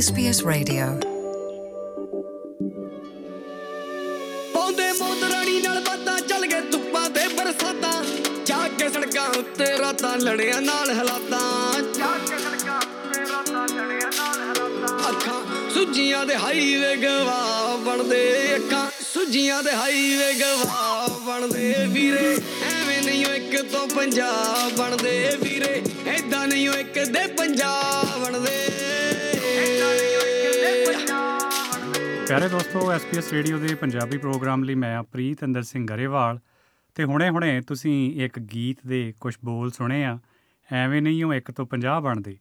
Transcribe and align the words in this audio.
SBS 0.00 0.38
Radio. 0.48 0.84
ਪਾਉਂਦੇ 4.54 4.92
ਮੋਦਰਾਣੀ 4.92 5.60
ਨਾਲ 5.62 5.80
ਬਾਤਾਂ 5.80 6.20
ਚੱਲ 6.20 6.46
ਗਏ 6.46 6.60
ਧੁੱਪਾਂ 6.60 7.10
ਤੇ 7.10 7.28
ਬਰਸਾਤਾਂ। 7.28 8.04
ਜਾ 8.44 8.68
ਕੇ 8.68 8.88
ਸੜਕਾਂ 8.88 9.28
ਉੱਤੇ 9.28 9.78
ਰਾਤਾਂ 9.78 10.16
ਲੜਿਆਂ 10.18 10.62
ਨਾਲ 10.62 10.90
ਹਲਾਤਾਂ। 10.90 11.82
ਜਾ 11.82 12.06
ਕੇ 12.06 12.38
ਸੜਕਾਂ 12.38 12.76
ਉੱਤੇ 12.76 13.20
ਰਾਤਾਂ 13.20 13.68
ਲੜਿਆਂ 13.68 14.12
ਨਾਲ 14.16 14.52
ਹਲਾਤਾਂ 14.52 15.10
ਅੱਖਾਂ 15.10 15.70
ਸੁੱਜੀਆਂ 15.70 16.26
ਦੇ 16.26 16.36
ਹਾਈਵੇ 16.36 16.96
ਗਵਾ 16.96 17.76
ਬਣਦੇ, 17.76 18.56
ਅੱਖਾਂ 18.56 18.90
ਸੁੱਜੀਆਂ 19.14 19.62
ਦੇ 19.62 19.72
ਹਾਈਵੇ 19.72 20.34
ਗਵਾ 20.34 21.08
ਬਣਦੇ। 21.26 21.74
ਵੀਰੇ, 21.88 22.38
ਐਵੇਂ 22.62 23.02
ਨਹੀਂ 23.02 23.26
ਓ 23.26 23.34
ਇੱਕ 23.34 23.72
ਤੋਂ 23.72 23.88
ਪੰਜਾਬ 23.88 24.72
ਬਣਦੇ। 24.76 25.36
ਵੀਰੇ 25.42 25.82
ਐਦਾਂ 26.06 26.48
ਨਹੀਂ 26.48 26.68
ਓ 26.68 26.72
ਇੱਕ 26.72 26.98
ਦੇ 26.98 27.26
ਪੰਜਾਬ 27.26 28.18
ਬਣਦੇ। 28.18 28.79
ਪਿਆਰੇ 32.30 32.48
ਦੋਸਤੋ 32.48 32.92
ਐਸਪੀਐਸ 32.92 33.32
ਰੇਡੀਓ 33.32 33.58
ਦੇ 33.58 33.74
ਪੰਜਾਬੀ 33.74 34.18
ਪ੍ਰੋਗਰਾਮ 34.18 34.64
ਲਈ 34.64 34.74
ਮੈਂ 34.74 35.02
ਪ੍ਰੀਤ 35.02 35.44
ਅੰਦਰ 35.44 35.62
ਸਿੰਘ 35.62 35.86
ਗਰੇਵਾਲ। 35.86 36.40
ਤੇ 36.94 37.04
ਹੁਣੇ-ਹੁਣੇ 37.04 37.60
ਤੁਸੀਂ 37.60 38.24
ਇੱਕ 38.24 38.38
ਗੀਤ 38.38 38.76
ਦੇ 38.86 39.14
ਕੁਝ 39.20 39.36
ਬੋਲ 39.44 39.70
ਸੁਣੇ 39.70 40.04
ਆ, 40.04 40.18
ਐਵੇਂ 40.72 41.02
ਨਹੀਂ 41.02 41.24
ਉਹ 41.24 41.34
ਇੱਕ 41.34 41.50
ਤੋਂ 41.50 41.66
50 41.66 42.00
ਬਣਦੇ। 42.00 42.38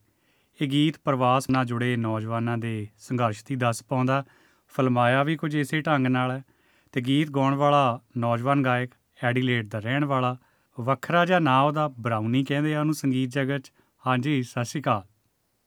ਇਹ 0.62 0.68
ਗੀਤ 0.68 0.96
ਪ੍ਰਵਾਸ 1.04 1.50
ਨਾਲ 1.50 1.66
ਜੁੜੇ 1.66 1.96
ਨੌਜਵਾਨਾਂ 1.96 2.58
ਦੇ 2.58 2.88
ਸੰਘਰਸ਼ 2.98 3.46
ਦੀ 3.46 3.56
ਦੱਸ 3.56 3.84
ਪਾਉਂਦਾ, 3.84 4.26
ਫਿਲਮਾਇਆ 4.68 5.24
ਵੀ 5.24 5.36
ਕੁਝ 5.36 5.56
ਇਸੇ 5.56 5.82
ਢੰਗ 5.82 6.08
ਨਾਲ 6.08 6.32
ਹੈ। 6.32 6.44
ਤੇ 6.92 7.02
ਗੀਤ 7.02 7.30
ਗਾਉਣ 7.30 7.56
ਵਾਲਾ 7.56 8.00
ਨੌਜਵਾਨ 8.18 8.64
ਗਾਇਕ, 8.64 8.92
ਐਡੀਲੇਡ 9.24 9.70
ਦਾ 9.70 9.80
ਰਹਿਣ 9.80 10.06
ਵਾਲਾ, 10.06 10.38
ਵੱਖਰਾ 10.80 11.26
ਜਿਹਾ 11.26 11.40
ਨਾਂ 11.40 11.62
ਉਹਦਾ 11.62 11.88
ਬਰਾਉਨੀ 11.88 12.44
ਕਹਿੰਦੇ 12.44 12.76
ਆ 12.76 12.80
ਉਹਨੂੰ 12.80 12.94
ਸੰਗੀਤ 12.94 13.30
ਜਗਤ 13.30 13.62
'ਚ। 13.62 13.72
ਹਾਂਜੀ, 14.08 14.44
ਸਤਿ 14.44 14.66
ਸ਼੍ਰੀ 14.66 14.82
ਅਕਾਲ। 14.82 15.04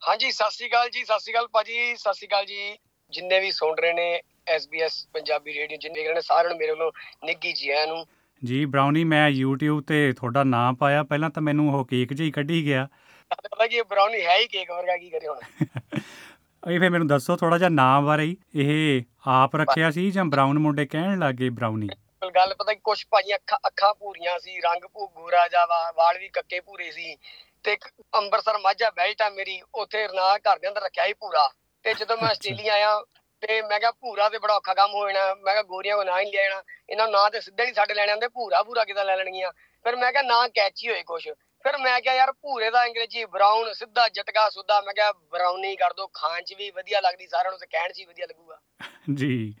ਹਾਂਜੀ, 0.09 0.31
ਸਤਿ 0.31 0.51
ਸ਼੍ਰੀ 0.51 0.69
ਅਕਾਲ 0.69 0.89
ਜੀ, 0.89 1.03
ਸਤਿ 1.03 1.19
ਸ਼੍ਰੀ 1.19 1.33
ਅਕਾਲ 1.33 1.47
ਭਾਜੀ, 1.47 1.95
ਸਤਿ 1.95 2.13
ਸ਼੍ਰੀ 2.13 2.27
ਅਕਾਲ 2.27 2.45
ਜੀ। 2.45 2.77
ਜਿੰਨੇ 3.13 3.39
ਵੀ 3.39 3.51
ਸੁਣ 3.51 3.75
ਰਹੇ 3.77 3.93
ਨੇ 3.93 4.21
SBS 4.55 5.09
ਪੰਜਾਬੀ 5.13 5.53
ਰੇਡੀਓ 5.53 5.77
ਜਿੰਨੇ 5.77 5.99
ਦੇਖ 5.99 6.05
ਰਹੇ 6.07 6.15
ਨੇ 6.15 6.21
ਸਾਰਿਆਂ 6.21 6.49
ਨੂੰ 6.49 6.57
ਮੇਰੇ 6.57 6.71
ਵੱਲੋਂ 6.71 6.91
ਨਿੱਗੀ 7.25 7.53
ਜੀ 7.53 7.69
ਆਇਆਂ 7.69 7.87
ਨੂੰ। 7.87 8.05
ਜੀ 8.43 8.65
ਬਰਾਉਨੀ 8.65 9.03
ਮੈਂ 9.03 9.31
YouTube 9.31 9.81
ਤੇ 9.87 10.13
ਤੁਹਾਡਾ 10.13 10.43
ਨਾਮ 10.43 10.75
ਪਾਇਆ। 10.75 11.03
ਪਹਿਲਾਂ 11.03 11.29
ਤਾਂ 11.29 11.41
ਮੈਨੂੰ 11.41 11.73
ਉਹ 11.73 11.85
ਕੇਕ 11.85 12.13
ਜਿਹਾ 12.13 12.25
ਹੀ 12.25 12.31
ਕੱਢੀ 12.31 12.65
ਗਿਆ। 12.65 12.87
ਪਤਾ 13.51 13.67
ਕੀ 13.67 13.81
ਬ੍ਰਾਊਨੀ 13.81 14.21
ਹੈ 14.21 14.37
ਹੀ 14.37 14.47
ਕੇਕ 14.47 14.71
ਵਰਗਾ 14.71 14.97
ਕੀ 14.97 15.09
ਕਰੇ 15.09 15.27
ਹੁਣ? 15.27 15.39
ਇਹ 16.71 16.79
ਫੇ 16.79 16.89
ਮੈਨੂੰ 16.89 17.07
ਦੱਸੋ 17.07 17.35
ਥੋੜਾ 17.37 17.57
ਜਿਹਾ 17.57 17.69
ਨਾਮ 17.69 18.05
ਬਾਰੇ 18.05 18.23
ਹੀ। 18.23 18.37
ਇਹ 18.55 19.01
ਆਪ 19.27 19.55
ਰੱਖਿਆ 19.55 19.91
ਸੀ 19.91 20.11
ਜਾਂ 20.11 20.25
ਬਰਾਊਨ 20.25 20.59
ਮੁੰਡੇ 20.59 20.85
ਕਹਿਣ 20.85 21.19
ਲੱਗੇ 21.19 21.49
ਬਿਲਕੁਲ 21.49 22.31
ਗੱਲ 22.35 22.55
ਪਤਾ 22.59 22.73
ਕੀ 22.73 22.79
ਕੁਛ 22.83 23.07
ਭਾਜੀ 23.11 23.35
ਅੱਖਾਂ 23.35 23.57
ਅੱਖਾਂ 23.67 23.93
ਪੂਰੀਆਂ 23.93 24.39
ਸੀ 24.39 24.59
ਰੰਗ 24.59 24.81
ਭੂ 24.93 25.07
ਗੋਰਾ 25.07 25.47
ਜਾ 25.47 25.65
ਵਾਲ 25.97 26.19
ਵੀ 26.19 26.29
ਕੱਕੇ 26.29 26.59
ਪੂਰੇ 26.59 26.91
ਸੀ। 26.91 27.15
ਤੇ 27.63 27.77
ਅੰਮ੍ਰਿਤਸਰ 28.15 28.57
ਮਾਝਾ 28.57 28.89
ਬੈਲਟ 28.89 29.21
ਆ 29.21 29.29
ਮੇਰੀ 29.29 29.61
ਉੱਥੇ 29.75 30.07
ਨਾ 30.07 30.37
ਘਰ 30.37 30.59
ਦੇ 30.59 30.69
ਅੰਦਰ 30.69 30.81
ਰੱਖਿਆ 30.81 31.07
ਸੀ 31.07 31.13
ਪੂਰਾ 31.13 31.49
ਤੇ 31.83 31.93
ਜਦੋਂ 31.93 32.17
ਮੈਂ 32.17 32.29
ਆਸਟ੍ਰੇਲੀਆ 32.29 32.73
ਆਇਆ 32.73 33.03
ਤੇ 33.41 33.61
ਮੈਂ 33.61 33.79
ਕਿਹਾ 33.79 33.91
ਭੂਰਾ 33.91 34.29
ਤੇ 34.29 34.39
ਬੜਾ 34.39 34.55
ਔਖਾ 34.55 34.73
ਕੰਮ 34.73 34.91
ਹੋ 34.91 35.11
ਜਾਣਾ। 35.11 35.35
ਮੈਂ 35.35 35.53
ਕਿਹਾ 35.53 35.63
ਗੋਰੀਆਂ 35.63 35.97
ਕੋ 35.97 36.03
ਨਾ 36.03 36.19
ਹੀ 36.19 36.25
ਲੈ 36.25 36.43
ਜਾਣਾ। 36.43 36.63
ਇਹਨਾਂ 36.89 37.05
ਨੂੰ 37.05 37.11
ਨਾਂ 37.11 37.29
ਤੇ 37.29 37.41
ਸਿੱਧਾ 37.41 37.63
ਨਹੀਂ 37.63 37.73
ਸਾਡੇ 37.73 37.93
ਲੈਣੇ 37.93 38.11
ਆਉਂਦੇ 38.11 38.27
ਭੂਰਾ 38.27 38.63
ਭੂਰਾ 38.63 38.83
ਕਿਦਾਂ 38.85 39.05
ਲੈ 39.05 39.15
ਲੈਣਗੀਆਂ? 39.15 39.51
ਫਿਰ 39.83 39.95
ਮੈਂ 39.95 40.11
ਕਿਹਾ 40.11 40.21
ਨਾਂ 40.21 40.49
ਕੈਚੀ 40.49 40.89
ਹੋਏ 40.89 41.03
ਕੁਛ। 41.03 41.27
ਫਿਰ 41.63 41.77
ਮੈਂ 41.77 42.01
ਕਿਹਾ 42.01 42.15
ਯਾਰ 42.15 42.31
ਭੂਰੇ 42.31 42.69
ਦਾ 42.71 42.85
ਅੰਗਰੇਜ਼ੀ 42.85 43.25
ਬਰਾਊਨ 43.25 43.73
ਸਿੱਧਾ 43.73 44.09
ਜਟਕਾ 44.09 44.49
ਸੁੱਧਾ। 44.49 44.81
ਮੈਂ 44.81 44.93
ਕਿਹਾ 44.93 45.11
ਬਰਾਊਨੀ 45.11 45.75
ਕਰ 45.75 45.93
ਦੋ 45.93 46.07
ਖਾਣ 46.13 46.41
'ਚ 46.41 46.53
ਵੀ 46.57 46.71
ਵਧੀਆ 46.71 46.99
ਲੱਗਦੀ 46.99 47.27
ਸਾਰਿਆਂ 47.27 47.51
ਨੂੰ 47.51 47.59
ਤੇ 47.59 47.65
ਕਹਿਣ 47.65 47.91
'ਚ 47.91 47.99
ਵੀ 47.99 48.05
ਵਧੀਆ 48.05 48.25
ਲੱਗੂਗਾ। 48.25 48.59
ਜੀ। 49.13 49.55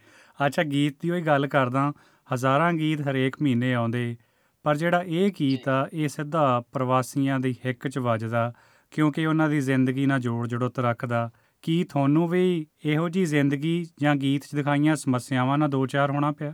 ਅੱਛਾ 0.45 0.63
ਗੀਤ 0.63 0.97
ਦੀ 1.01 1.09
ਉਹੀ 1.09 1.21
ਗੱਲ 1.21 1.47
ਕਰਦਾ। 1.47 1.91
ਹਜ਼ਾਰਾਂ 2.33 2.73
ਗੀਤ 2.73 3.01
ਹਰੇਕ 3.01 3.35
ਮਹੀਨੇ 3.41 3.73
ਆਉਂਦੇ। 3.73 4.15
ਪਰ 4.63 4.75
ਜਿਹੜਾ 4.75 5.03
ਇਹ 5.05 5.31
ਗੀਤ 5.39 5.69
ਆ 5.69 5.87
ਇਹ 5.93 6.07
ਸਿੱਧਾ 6.07 6.63
ਪ੍ਰਵਾਸੀਆਂ 6.73 7.39
ਦੀ 7.39 7.55
ਹਿੱਕ 7.65 7.87
'ਚ 7.87 7.97
ਵੱਜਦਾ। 7.97 8.53
ਕਿਉਂਕਿ 8.91 9.25
ਉਹਨਾਂ 9.25 9.49
ਦੀ 9.49 9.61
ਜ਼ਿੰਦਗੀ 9.61 10.05
ਨਾਲ 10.05 10.19
ਜੋੜ 10.19 10.47
ਜੜੋਤ 10.47 10.79
ਰੱਖਦਾ 10.79 11.29
ਕੀ 11.63 11.83
ਤੁਹਾਨੂੰ 11.83 12.27
ਵੀ 12.29 12.67
ਇਹੋ 12.85 13.09
ਜੀ 13.09 13.25
ਜ਼ਿੰਦਗੀ 13.25 13.85
ਜਾਂ 14.01 14.15
ਗੀਤ 14.15 14.43
'ਚ 14.43 14.55
ਦਿਖਾਈਆਂ 14.55 14.95
ਸਮੱਸਿਆਵਾਂ 14.95 15.57
ਨਾਲ 15.57 15.69
ਦੋ 15.69 15.87
ਚਾਰ 15.87 16.11
ਹੋਣਾ 16.11 16.31
ਪਿਆ? 16.31 16.53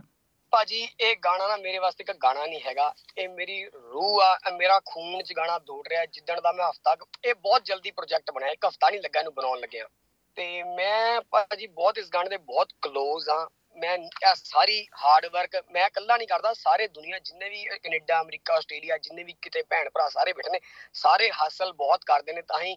ਭਾਜੀ, 0.50 0.88
ਇਹ 1.00 1.16
ਗਾਣਾ 1.24 1.48
ਨਾ 1.48 1.56
ਮੇਰੇ 1.56 1.78
ਵਾਸਤੇ 1.78 2.04
ਇੱਕ 2.08 2.18
ਗਾਣਾ 2.22 2.46
ਨਹੀਂ 2.46 2.60
ਹੈਗਾ। 2.66 2.94
ਇਹ 3.18 3.28
ਮੇਰੀ 3.28 3.64
ਰੂਹ 3.64 4.20
ਆ, 4.20 4.38
ਇਹ 4.48 4.56
ਮੇਰਾ 4.56 4.80
ਖੂਨ 4.86 5.22
'ਚ 5.22 5.32
ਗਾਣਾ 5.36 5.58
ਦੌੜ 5.58 5.88
ਰਿਹਾ। 5.88 6.06
ਜਿੱਦਣ 6.06 6.40
ਦਾ 6.40 6.52
ਮੈਂ 6.52 6.70
ਹਫਤਾ 6.70 6.96
ਇਹ 7.24 7.34
ਬਹੁਤ 7.34 7.64
ਜਲਦੀ 7.64 7.90
ਪ੍ਰੋਜੈਕਟ 7.90 8.30
ਬਣਾਇਆ 8.30 8.52
ਇੱਕ 8.52 8.66
ਹਫਤਾ 8.66 8.90
ਨਹੀਂ 8.90 9.00
ਲੱਗਾ 9.00 9.20
ਇਹਨੂੰ 9.20 9.34
ਬਣਾਉਣ 9.34 9.60
ਲੱਗਿਆ। 9.60 9.88
ਤੇ 10.36 10.62
ਮੈਂ 10.62 11.20
ਭਾਜੀ 11.20 11.66
ਬਹੁਤ 11.66 11.98
ਇਸ 11.98 12.08
ਗਾਣੇ 12.14 12.30
ਦੇ 12.30 12.36
ਬਹੁਤ 12.36 12.72
ਕਲੋਜ਼ 12.82 13.28
ਆ। 13.28 13.48
ਮੈਂ 13.76 13.98
ਇਹ 13.98 14.34
ਸਾਰੀ 14.34 14.86
ਹਾਰਡ 15.02 15.26
ਵਰਕ 15.26 15.50
ਮੈਂ 15.72 15.86
ਇਕੱਲਾ 15.86 16.16
ਨਹੀਂ 16.16 16.28
ਕਰਦਾ। 16.28 16.52
ਸਾਰੇ 16.52 16.88
ਦੁਨੀਆ 16.88 17.18
ਜਿੰਨੇ 17.18 17.48
ਵੀ 17.48 17.64
ਕੈਨੇਡਾ, 17.64 18.20
ਅਮਰੀਕਾ, 18.20 18.54
ਆਸਟ੍ਰੇਲੀਆ 18.54 18.98
ਜਿੰਨੇ 18.98 19.24
ਵੀ 19.24 19.34
ਕਿਤੇ 19.42 19.62
ਭੈਣ 19.62 19.90
ਭਰਾ 19.90 20.08
ਸਾਰੇ 20.08 20.32
ਬੈਠੇ 20.32 20.50
ਨੇ, 20.50 20.60
ਸਾਰੇ 20.92 21.30
ਹਾਸਲ 21.30 21.72
ਬਹੁਤ 21.72 22.04
ਕਰਦੇ 22.06 22.32
ਨੇ 22.32 22.42
ਤਾਂ 22.42 22.60
ਹੀ 22.60 22.76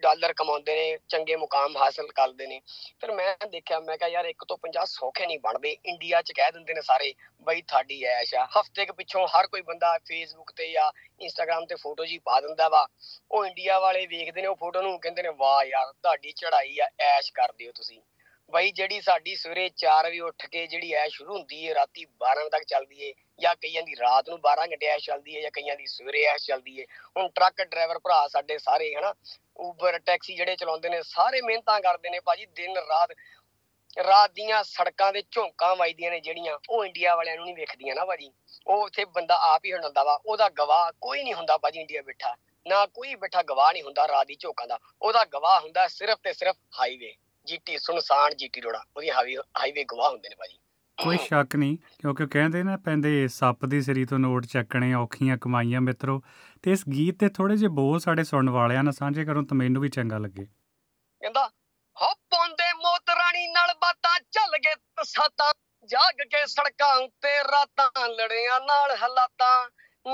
ਡਾਲਰ 0.00 0.32
ਕਮਾਉਂਦੇ 0.32 0.74
ਨੇ, 0.74 0.98
ਚੰਗੇ 1.08 1.36
ਮੁਕਾਮ 1.36 1.76
ਹਾਸਲ 1.76 2.06
ਕਰਦੇ 2.06 2.46
ਨੇ। 2.46 2.60
ਫਿਰ 3.00 3.12
ਮੈਂ 3.12 3.46
ਦੇਖਿਆ, 3.46 3.80
ਮੈਂ 3.80 3.98
ਕਿਹਾ, 3.98 4.08
ਯਾਰ, 4.08 4.24
ਇੱਕ 4.24 4.44
ਤੋਂ 4.44 4.56
50 4.56 4.88
ਸੌਖੇ 4.88 5.26
ਨਹੀਂ 5.26 5.38
ਬਣਦੇ। 5.38 5.76
ਇੰਡੀਆ 5.86 6.22
'ਚ 6.22 6.32
ਕਹਿ 6.32 6.52
ਦਿੰਦੇ 6.52 6.74
ਨੇ 6.74 6.80
ਸਾਰੇ, 6.80 7.14
ਬਈ, 7.42 7.62
ਤੁਹਾਡੀ 7.62 8.02
ਐਸ਼ 8.04 8.34
ਆ। 8.34 8.48
ਹਫ਼ਤੇ 8.60 8.86
ਕੇ 8.86 8.92
ਪਿੱਛੋਂ 8.92 9.28
ਹਰ 9.28 9.46
ਕੋਈ 9.46 9.62
ਬੰਦਾ 9.62 9.98
ਫੇਸਬੁੱਕ 9.98 10.52
ਤੇ 10.52 10.72
ਜਾਂ 10.72 10.92
ਇੰਸਟਾਗ੍ਰam 11.20 11.66
ਤੇ 11.66 11.74
ਫੋਟੋ 11.74 12.04
ਜੀ 12.04 12.18
ਪਾ 12.18 12.40
ਦਿੰਦਾ 12.40 12.68
ਵਾ। 12.68 12.88
ਉਹ 13.30 13.46
ਇੰਡੀਆ 13.46 13.78
ਵਾਲੇ 13.78 14.06
ਵੇਖਦੇ 14.06 14.42
ਨੇ 14.42 14.48
ਉਹ 14.48 14.56
ਫੋਟੋ 14.56 14.82
ਨੂੰ, 14.82 15.00
ਕਹਿੰਦੇ 15.00 15.22
ਨੇ, 15.22 15.28
ਵਾਹ 15.28 15.64
ਯਾਰ, 15.64 15.92
ਤੁਹਾਡੀ 15.92 16.32
ਚੜ੍ਹਾਈ 16.32 16.78
ਆ, 16.78 16.88
ਐਸ਼ 17.00 17.32
ਕਰਦੇ 17.32 17.66
ਹੋ 17.66 17.72
ਤੁਸੀਂ। 17.72 18.00
ਬਈ 18.52 18.72
ਜਿਹੜੀ 18.72 19.00
ਸਾਡੀ 19.00 19.34
ਸਵੇਰੇ 19.36 19.70
4 19.76 20.06
ਵਜੇ 20.06 20.20
ਉੱਠ 20.20 20.46
ਕੇ 20.46 20.66
ਜਿਹੜੀ 20.66 20.92
ਐਸ਼ 20.92 21.14
ਸ਼ੁਰੂ 21.14 21.32
ਹੁੰਦੀ 21.32 21.68
ਹੈ 21.68 21.74
ਰਾਤੀ 21.74 22.04
12 22.04 22.40
ਵਜੇ 22.40 22.50
ਤੱਕ 22.50 22.64
ਚੱਲਦੀ 22.64 23.08
ਹੈ 23.08 23.12
ਜਾਂ 23.40 23.54
ਕਈਆਂ 23.56 23.82
ਦੀ 23.82 23.96
ਰਾਤ 23.96 24.28
ਨੂੰ 24.28 24.38
12 24.38 24.66
ਘੰਟੇ 24.72 24.86
ਐਸ਼ 24.86 25.06
ਚੱਲਦੀ 25.06 25.36
ਹੈ 25.36 25.40
ਜਾਂ 25.40 25.50
ਕਈਆਂ 25.50 25.76
ਦੀ 25.76 25.86
ਸਵੇਰੇ 25.86 26.24
ਐਸ਼ 26.24 26.46
ਚੱਲਦੀ 26.46 26.80
ਹੈ 26.80 26.84
ਹੁਣ 27.16 27.28
ਟਰੱਕ 27.28 27.62
ਡਰਾਈਵਰ 27.62 27.98
ਭਰਾ 27.98 28.28
ਸਾਡੇ 28.28 28.58
ਸਾਰੇ, 28.58 28.94
ਹਨਾ 28.94 29.14
ਉਬਰ 29.56 29.98
ਟੈਕਸੀ 29.98 30.36
ਜਿਹੜੇ 30.36 30.56
ਚਲਾਉਂਦੇ 30.56 30.88
ਨੇ, 30.88 31.02
ਸਾਰੇ 31.02 31.40
ਮਿਹਨਤਾਂ 31.40 31.80
ਕਰਦੇ 31.80 32.10
ਨੇ 32.10 32.20
ਭਾਜੀ, 32.20 32.46
ਦਿਨ 32.46 32.76
ਰਾਤ 32.76 33.10
ਰਾਤ 34.06 34.30
ਦੀਆਂ 34.30 34.62
ਸੜਕਾਂ 34.64 35.12
ਦੇ 35.12 35.22
ਝੋਂਕਾਂ 35.30 35.76
ਵੱਜਦੀਆਂ 35.76 36.10
ਨੇ 36.10 36.20
ਜਿਹੜੀਆਂ, 36.20 36.58
ਉਹ 36.70 36.84
ਇੰਡੀਆ 36.84 37.16
ਵਾਲਿਆਂ 37.16 37.36
ਨੂੰ 37.36 37.44
ਨਹੀਂ 37.44 37.54
ਵੇਖਦੀਆਂ 37.54 37.94
ਨਾ 37.94 38.04
ਭਾਜੀ। 38.04 38.30
ਉਹ 38.66 38.84
ਉੱਥੇ 38.84 39.04
ਬੰਦਾ 39.04 39.38
ਆਪ 39.54 39.64
ਹੀ 39.64 39.72
ਹੁੰਦਾ 39.72 40.04
ਵਾ, 40.04 40.20
ਉਹਦਾ 40.26 40.48
ਗਵਾਹ 40.48 40.92
ਕੋਈ 41.00 41.22
ਨਹੀਂ 41.22 41.34
ਹੁੰਦਾ 41.34 41.58
ਭਾਜੀ 41.58 41.80
ਇੰਡੀਆ 41.80 42.02
ਬੈਠਾ। 42.02 42.36
ਨਾ 42.66 42.86
ਕੋਈ 42.86 43.14
ਬੈਠਾ 43.14 43.42
ਗਵਾਹ 43.42 43.72
ਨਹੀਂ 43.72 43.82
ਹੁੰਦਾ 43.82 44.08
ਰਾਤ 44.08 44.26
ਦੀ 44.26 44.34
ਝੋਕਾਂ 44.34 44.66
ਦਾ। 44.66 44.78
ਉਹਦਾ 45.02 45.24
ਗਵਾਹ 45.24 45.60
ਹੁੰਦਾ 45.60 45.88
ਸਿਰਫ 45.88 46.18
ਤੇ 46.22 46.32
ਸਿਰਫ 46.32 46.56
ਹਾਈਵੇ 46.80 47.14
ਜੀਟੀ 47.46 47.78
ਸੁਨਸਾਨ 47.78 48.36
ਜੀਟੀ 48.36 48.60
ਰੋੜਾ 48.60 48.84
ਉਹਦੀ 48.96 49.10
ਹਾਈਵੇ 49.10 49.36
ਹਾਈਵੇ 49.36 49.84
ਗਵਾਹ 49.84 50.10
ਹੁੰਦੇ 50.10 50.28
ਨੇ 50.28 50.34
ਭਾਜੀ। 50.34 50.58
ਕੋਈ 51.02 51.18
ਸ਼ੱਕ 51.18 51.56
ਨਹੀਂ 51.56 51.76
ਕਿਉਂਕਿ 51.76 52.26
ਕਹਿੰਦੇ 52.26 52.62
ਨਾ 52.62 52.76
ਪੈਂਦੇ 52.76 53.28
ਸੱਪ 53.28 53.64
ਦੀ 53.64 53.82
ਸਰੀ 53.82 54.04
ਤੋਂ 54.04 54.18
ਨੋਟ 54.18 54.46
ਚੱਕਣੇ 54.46 54.94
ਔਖੀਆਂ 54.94 55.38
ਕਮਾਈਆਂ 55.38 55.80
ਮਿੱਤਰੋ। 55.80 56.22
ਤੇ 56.62 56.72
ਇਸ 56.72 56.88
ਗੀਤ 56.88 57.20
ਤੇ 57.20 57.28
ਥੋੜੇ 57.28 57.56
ਜਿਹੇ 57.56 57.70
ਬੋਲ 57.70 58.00
ਸਾਡੇ 58.00 58.24
ਸੁਣਨ 58.24 58.50
ਵਾਲਿਆਂ 58.50 58.84
ਨਾਲ 58.84 58.92
ਸਾਂਝੇ 58.92 59.24
ਕਰੋ 59.24 59.42
ਤਾਂ 59.42 59.56
ਮੈਨੂੰ 59.56 59.82
ਵੀ 59.82 59.88
ਚੰਗਾ 59.88 60.18
ਲੱਗੇ। 60.18 60.44
ਕਹਿੰਦਾ 60.44 61.50
ਹੋ 62.02 62.14
ਪੌਂਦੇ 62.14 62.72
ਮੋਤ 62.72 63.10
ਰਾਣੀ 63.10 63.52
ਨਾਲ 63.52 63.74
ਬਾਤਾਂ 63.74 64.20
ਚੱਲ 64.30 64.58
ਗਏ 64.58 64.74
ਤਸਾਤਾਂ 64.74 65.52
ਜਾਗ 65.86 66.14
ਕੇ 66.14 66.46
ਸੜਕਾਂ 66.46 66.96
ਉੱਤੇ 66.96 67.44
ਰਾਤਾਂ 67.52 68.08
ਲੜਿਆਂ 68.08 68.60
ਨਾਲ 68.60 68.96
ਹਲਾਤਾਂ 68.96 69.70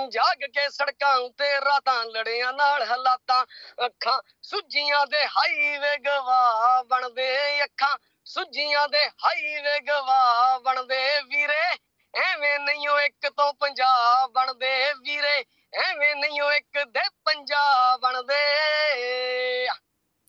ਜਾਗ 0.08 0.38
ਕੇ 0.38 0.68
ਸੜਕਾਂ 0.68 1.16
ਉੱਤੇ 1.16 1.60
ਰਾਤਾਂ 1.60 2.04
ਲੜਿਆਂ 2.04 2.52
ਨਾਲ 2.52 2.82
ਹਲਾਤਾਂ 2.82 3.46
ਅੱਖਾਂ 3.86 4.22
ਸੁੱਜੀਆਂ 4.42 5.06
ਦੇ 5.06 5.26
ਹਾਈਵੇ 5.26 5.96
ਗਵਾ 5.96 6.82
ਬਣਦੇ 6.82 7.64
ਅੱਖਾਂ 7.64 7.98
ਸੁੱਜੀਆਂ 8.24 8.88
ਦੇ 8.88 9.08
ਹਾਈਵੇ 9.08 9.80
ਗਵਾ 9.80 10.58
ਬਣਦੇ 10.58 11.20
ਵੀਰੇ 11.22 11.76
ਐਵੇਂ 12.14 12.58
ਨਹੀਂ 12.58 12.88
ਉਹ 12.88 13.00
ਇੱਕ 13.00 13.28
ਤੋਂ 13.28 13.54
ਪੰਜਾਬ 13.54 14.30
ਬਣਦੇ 14.30 14.92
ਵੀਰੇ 14.92 15.44
ਐਵੇਂ 15.74 16.16
ਨਹੀਂ 16.16 16.42
ਉਹ 16.42 16.52
ਇੱਕ 16.52 16.84
ਦੇ 16.84 17.00
ਪੰਜਾਬ 17.24 18.00
ਬਣਦੇ। 18.00 19.66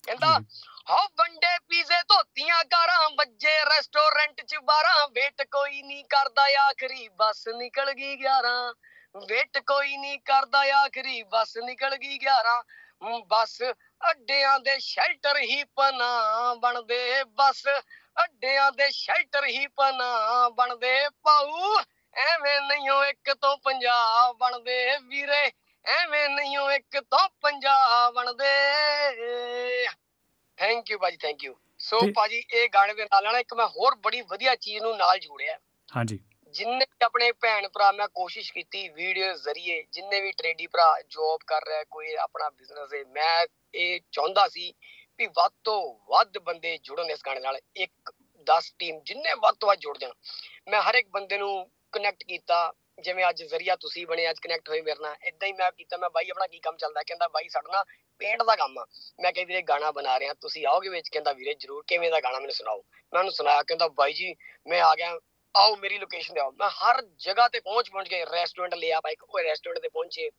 ਕਹਿੰਦਾ 0.05 0.39
ਹੋ। 0.89 1.07
ਵੰਡੇ 1.07 1.57
ਪੀਜ਼ੇ 1.69 2.01
ਧੋਤੀਆਂ 2.01 2.63
ਕਾਰਾਂ 2.63 3.09
ਵੱਜੇ 3.09 3.65
ਰੈਸਟੋਰੈਂਟ 3.65 4.41
'ਚ 4.41 4.55
ਬਾਰਾਂ 4.55 5.07
ਵੇਟ 5.07 5.41
ਕੋਈ 5.51 5.81
ਨਹੀਂ 5.81 6.05
ਕਰਦਾ 6.05 6.43
ਆਖਰੀ 6.43 7.07
ਬੱਸ 7.09 7.47
ਨਿਕਲ 7.47 7.93
ਗਈ 7.93 8.15
11 8.15 8.73
ਵੇਟ 9.15 9.57
ਕੋਈ 9.57 9.97
ਨਹੀਂ 9.97 10.19
ਕਰਦਾ 10.25 10.59
ਆਖਰੀ 10.75 11.21
ਬੱਸ 11.23 11.57
ਨਿਕਲ 11.57 11.95
ਗਈ 11.95 12.17
11 12.17 12.61
ਬੱਸ 13.27 13.61
ਅੱਡਿਆਂ 14.09 14.59
ਦੇ 14.59 14.77
ਸ਼ੈਲਟਰ 14.79 15.37
ਹੀ 15.37 15.63
ਪਨਾ 15.75 16.53
ਬਣਦੇ 16.53 17.23
ਬੱਸ 17.23 17.63
ਅੱਡਿਆਂ 18.23 18.71
ਦੇ 18.71 18.89
ਸ਼ੈਲਟਰ 18.91 19.45
ਹੀ 19.45 19.67
ਪਨਾ 19.67 20.49
ਬਣਦੇ। 20.49 21.09
ਪਾਉ 21.23 21.77
ਐਵੇਂ 22.15 22.59
ਨਹੀਂ 22.61 22.89
ਉਹ 22.89 23.05
ਇੱਕ 23.05 23.33
ਤੋਂ 23.33 23.57
ਪੰਜਾਬ 23.57 24.37
ਬਣਦੇ 24.37 24.97
ਵੀਰੇ 25.03 25.51
ਐਵੇਂ 25.85 26.29
ਨਹੀਂ 26.29 26.57
ਉਹ 26.57 26.71
ਇੱਕ 26.71 26.99
ਤੋਂ 27.01 27.27
ਪੰਜਾਬ 27.41 28.13
ਬਣਦੇ। 28.13 28.47
ਥੈਂਕ 30.57 30.91
ਯੂ 30.91 30.97
ਭਾਜੀ 30.99 31.17
ਥੈਂਕ 31.17 31.43
ਯੂ 31.43 31.55
ਸੋ 31.79 31.99
ਭਾਜੀ 32.15 32.43
ਇਹ 32.53 32.69
ਗਾਣੇ 32.69 32.93
ਦੇ 32.93 33.03
ਨਾਲ 33.03 33.23
ਨਾਲ 33.23 33.35
ਇੱਕ 33.35 33.53
ਮੈਂ 33.53 33.67
ਹੋਰ 33.67 33.95
ਬੜੀ 33.95 34.21
ਵਧੀਆ 34.21 34.55
ਚੀਜ਼ 34.55 34.81
ਨੂੰ 34.83 34.97
ਨਾਲ 34.97 35.19
ਜੋੜਿਆ। 35.19 35.57
ਹਾਂਜੀ। 35.89 36.19
ਜਿੰਨੇ 36.53 36.85
ਵੀ 36.85 37.05
ਆਪਣੇ 37.05 37.31
ਭੈਣ 37.31 37.67
ਭਰਾ 37.67 37.91
ਮੈਂ 37.91 38.07
ਕੋਸ਼ਿਸ਼ 38.07 38.53
ਕੀਤੀ 38.53 38.89
ਵੀਡੀਓ 38.89 39.33
ਜ਼ਰੀਏ, 39.33 39.83
ਜਿੰਨੇ 39.91 40.21
ਵੀ 40.21 40.31
ਟ੍ਰੇਡੀ 40.31 40.67
ਭਰਾ 40.67 41.01
ਜੌਬ 41.07 41.39
ਕਰ 41.47 41.67
ਰਿਹਾ, 41.67 41.83
ਕੋਈ 41.83 42.15
ਆਪਣਾ 42.15 42.49
ਬਿਜ਼ਨਸ 42.49 42.93
ਹੈ 42.93 43.03
ਮੈਂ 43.05 43.47
ਇਹ 43.75 43.99
ਚਾਹੁੰਦਾ 44.11 44.47
ਸੀ 44.47 44.73
ਵੀ 45.17 45.27
ਵੱਧ 45.27 45.51
ਤੋਂ 45.63 45.99
ਵੱਧ 46.09 46.37
ਬੰਦੇ 46.37 46.77
ਜੁੜਨ 46.77 47.11
ਇਸ 47.11 47.19
ਗਾਣੇ 47.25 47.39
ਨਾਲ, 47.39 47.59
ਇੱਕ 47.75 48.11
10 48.47 48.73
ਟੀਮ 48.79 48.99
ਜਿੰਨੇ 48.99 49.33
ਵੱਧ 49.33 49.55
ਤੋਂ 49.55 49.67
ਵੱਧ 49.67 49.79
ਜੁੜ 49.79 49.97
ਜਾਣ। 49.97 50.11
ਮੈਂ 50.67 50.81
ਹਰ 50.81 50.95
ਇੱਕ 50.95 51.09
ਬੰਦੇ 51.09 51.37
ਨੂੰ 51.37 51.71
ਕਨੈਕਟ 51.91 52.23
ਕੀਤਾ, 52.23 52.73
ਜਿਵੇਂ 53.01 53.29
ਅੱਜ 53.29 53.43
ਜ਼ਰੀਆ 53.43 53.75
ਤੁਸੀਂ 53.75 54.07
ਬਣੇ, 54.07 54.29
ਅੱਜ 54.29 54.39
ਕਨੈਕਟ 54.39 54.69
ਹੋਏ 54.69 54.81
ਮੇਰੇ 54.81 54.99
ਨਾਲ 55.01 55.15
ਇਦਾਂ 55.23 55.47
ਹੀ 55.47 55.53
ਮੈਂ 55.53 55.71
ਕੀਤਾ, 55.71 55.97
ਮੈਂ 55.97 56.09
ਬਾਈ 56.09 56.29
ਆਪਣਾ 56.29 56.47
ਕੀ 56.47 56.59
ਕੰਮ 56.59 56.77
ਚੱਲਦਾ, 56.77 57.03
ਕਹਿੰਦਾ 57.03 57.27
ਬਾਈ 57.27 57.49
ਸਾਡਾ 57.49 57.71
ਨਾ 57.71 57.83
ਪੇਂਟ 58.19 58.43
ਦਾ 58.43 58.55
ਕੰਮ 58.55 58.79
ਆ। 58.79 58.85
ਮੈਂ 59.19 59.31
ਕਿਹਾ, 59.31 59.45
ਵੀਰੇ 59.45 59.61
ਗਾਣਾ 59.61 59.91
ਬਣਾ 59.91 60.19
ਰਿਹਾ, 60.19 60.33
ਤੁਸੀਂ 60.33 60.67
ਆਓਗੇ 60.67 60.89
ਵਿੱਚ? 60.89 61.09
ਕਹਿੰਦਾ, 61.09 61.33
ਵੀਰੇ 61.33 61.53
ਜਰੂਰ, 61.53 61.83
ਕਿਵੇਂ 61.87 62.11
ਦਾ 62.11 62.21
ਗਾਣਾ 62.21 62.39
ਮੈਨੂੰ 62.39 62.55
ਸੁਣਾਓ? 62.55 62.83
ਮੈਂ 63.13 63.19
ਉਹਨੂੰ 63.19 63.33
ਸੁਣਾਇਆ, 63.33 63.63
ਕਹਿੰਦਾ 63.63 63.87
ਬਾਈ 63.87 64.13
ਜੀ, 64.13 64.35
ਮੈਂ 64.67 64.81
ਆ 64.81 64.95
ਗਿਆ 64.95 65.19
ਆਓ 65.55 65.75
ਮੇਰੀ 65.75 65.97
ਲੋਕੇਸ਼ਨ 65.97 66.33
ਤੇ 66.33 66.39
ਆਓ। 66.39 66.51
ਮੈਂ 66.51 66.69
ਹਰ 66.69 67.01
ਜਗ੍ਹਾ 67.19 67.47
ਤੇ 67.47 67.59
ਪਹੁੰਚ 67.59 67.89
ਪਹੁੰਚ 67.89 68.07
ਕੇ 68.09 68.25
ਰੈਸਟੋਰੈਂਟ 68.25 68.73
ਲਿਆ 68.75 68.99
ਬਾਈ 69.03 69.15
ਕੋਈ 69.15 69.43
ਰੈਸਟੋਰੈਂਟ 69.43 69.79
ਤੇ 69.79 69.89
ਪਹੁੰਚੇ। 69.89 70.29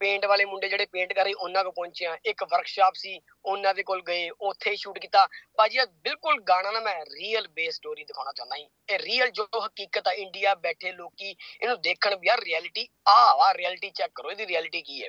ਪੇਂਟ 0.00 0.24
ਵਾਲੇ 0.26 0.44
ਮੁੰਡੇ 0.44 0.68
ਜਿਹੜੇ 0.68 0.86
ਪੇਂਟ 0.86 1.12
ਕਰ 1.12 1.24
ਰਹੇ, 1.24 1.32
ਉਹਨਾਂ 1.32 1.62
ਕੋਲ 1.64 1.72
ਪਹੁੰਚਿਆ 1.72 2.16
ਇੱਕ 2.24 2.42
ਵਰਕਸ਼ਾਪ 2.44 2.94
ਸੀ, 2.94 3.20
ਉਹਨਾਂ 3.44 3.74
ਦੇ 3.74 3.82
ਕੋਲ 3.82 4.02
ਗਏ, 4.02 4.28
ਉੱਥੇ 4.30 4.74
ਸ਼ੂਟ 4.76 4.98
ਕੀਤਾ। 4.98 5.26
ਭਾਜੀ, 5.56 5.78
ਇਹ 5.78 5.86
ਬਿਲਕੁਲ 6.04 6.40
ਗਾਣਾ 6.48 6.70
ਨਾ 6.70 6.80
ਮੈਂ 6.80 6.94
ਰੀਅਲ 7.04 7.46
ਬੇਸ 7.48 7.74
ਸਟੋਰੀ 7.74 8.04
ਦਿਖਾਉਣਾ 8.04 8.32
ਚਾਹੁੰਦਾ 8.32 8.56
ਹਾਂ 8.56 8.94
ਇਹ 8.94 8.98
ਰੀਅਲ 8.98 9.30
ਜੋ 9.30 9.46
ਹਕੀਕਤ 9.66 10.08
ਆ 10.08 10.12
ਇੰਡੀਆ 10.12 10.54
ਬੈਠੇ 10.54 10.92
ਲੋਕੀ, 10.92 11.30
ਇਹਨੂੰ 11.62 11.80
ਦੇਖਣ 11.80 12.16
ਵੀ 12.16 12.28
ਯਾਰ 12.28 12.40
ਰਿਐਲਿਟੀ 12.40 12.88
ਆ 13.08 13.34
ਵਾ 13.36 13.52
ਰਿਐਲਿਟੀ 13.54 13.90
ਚੈੱਕ 13.90 14.12
ਕਰੋ 14.14 14.30
ਇਹਦੀ 14.30 14.46
ਰਿਐਲਿਟੀ 14.46 14.82
ਕੀ 14.82 15.02
ਹੈ। 15.02 15.08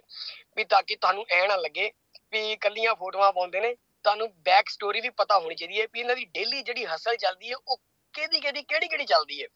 ਵੀ 0.58 0.64
ਤਾਂ 0.66 0.84
ਕਿ 0.84 0.96
ਤੁਹਾਨੂੰ 0.96 1.26
ਐ 1.32 1.46
ਨਾ 1.48 1.56
ਲੱਗੇ 1.56 1.92
ਵੀ 2.32 2.56
ਕੱਲੀਆਂ 2.58 2.96
ਫੋਟੋਆਂ 2.96 3.32
ਪਾਉਂਦੇ 3.34 3.60
ਨੇ, 3.60 3.74
ਤੁਹਾਨੂੰ 3.76 4.30
ਬੈਕ 4.44 4.70
ਸਟੋਰੀ 4.70 5.02
ਵੀ 5.02 5.10
ਪਤਾ 5.10 5.40
ਹੋਣੀ 5.40 5.56
ਚਾਹੀਦੀ 5.56 5.82
ਹੈ 5.82 5.88
ਵੀ 5.94 6.00
ਇਹਨਾਂ 6.00 6.16
ਦੀ 6.16 6.26
ਡੇਲੀ 6.26 6.62
ਜਿਹੜੀ 6.62 6.86
ਹਸਲ 6.86 7.16
ਚੱਲਦੀ 7.16 7.52
ਹੈ, 7.52 7.56
ਉਹ 7.68 7.78
ਕਿਹਦੀ 8.16 8.40
ਕਿਹਦੀ 8.40 8.62
ਕਿਹੜੀ 8.64 8.88
ਕਿਹੜੀ 8.88 9.06
ਚੱਲਦੀ 9.06 9.42
ਹੈ 9.44 9.48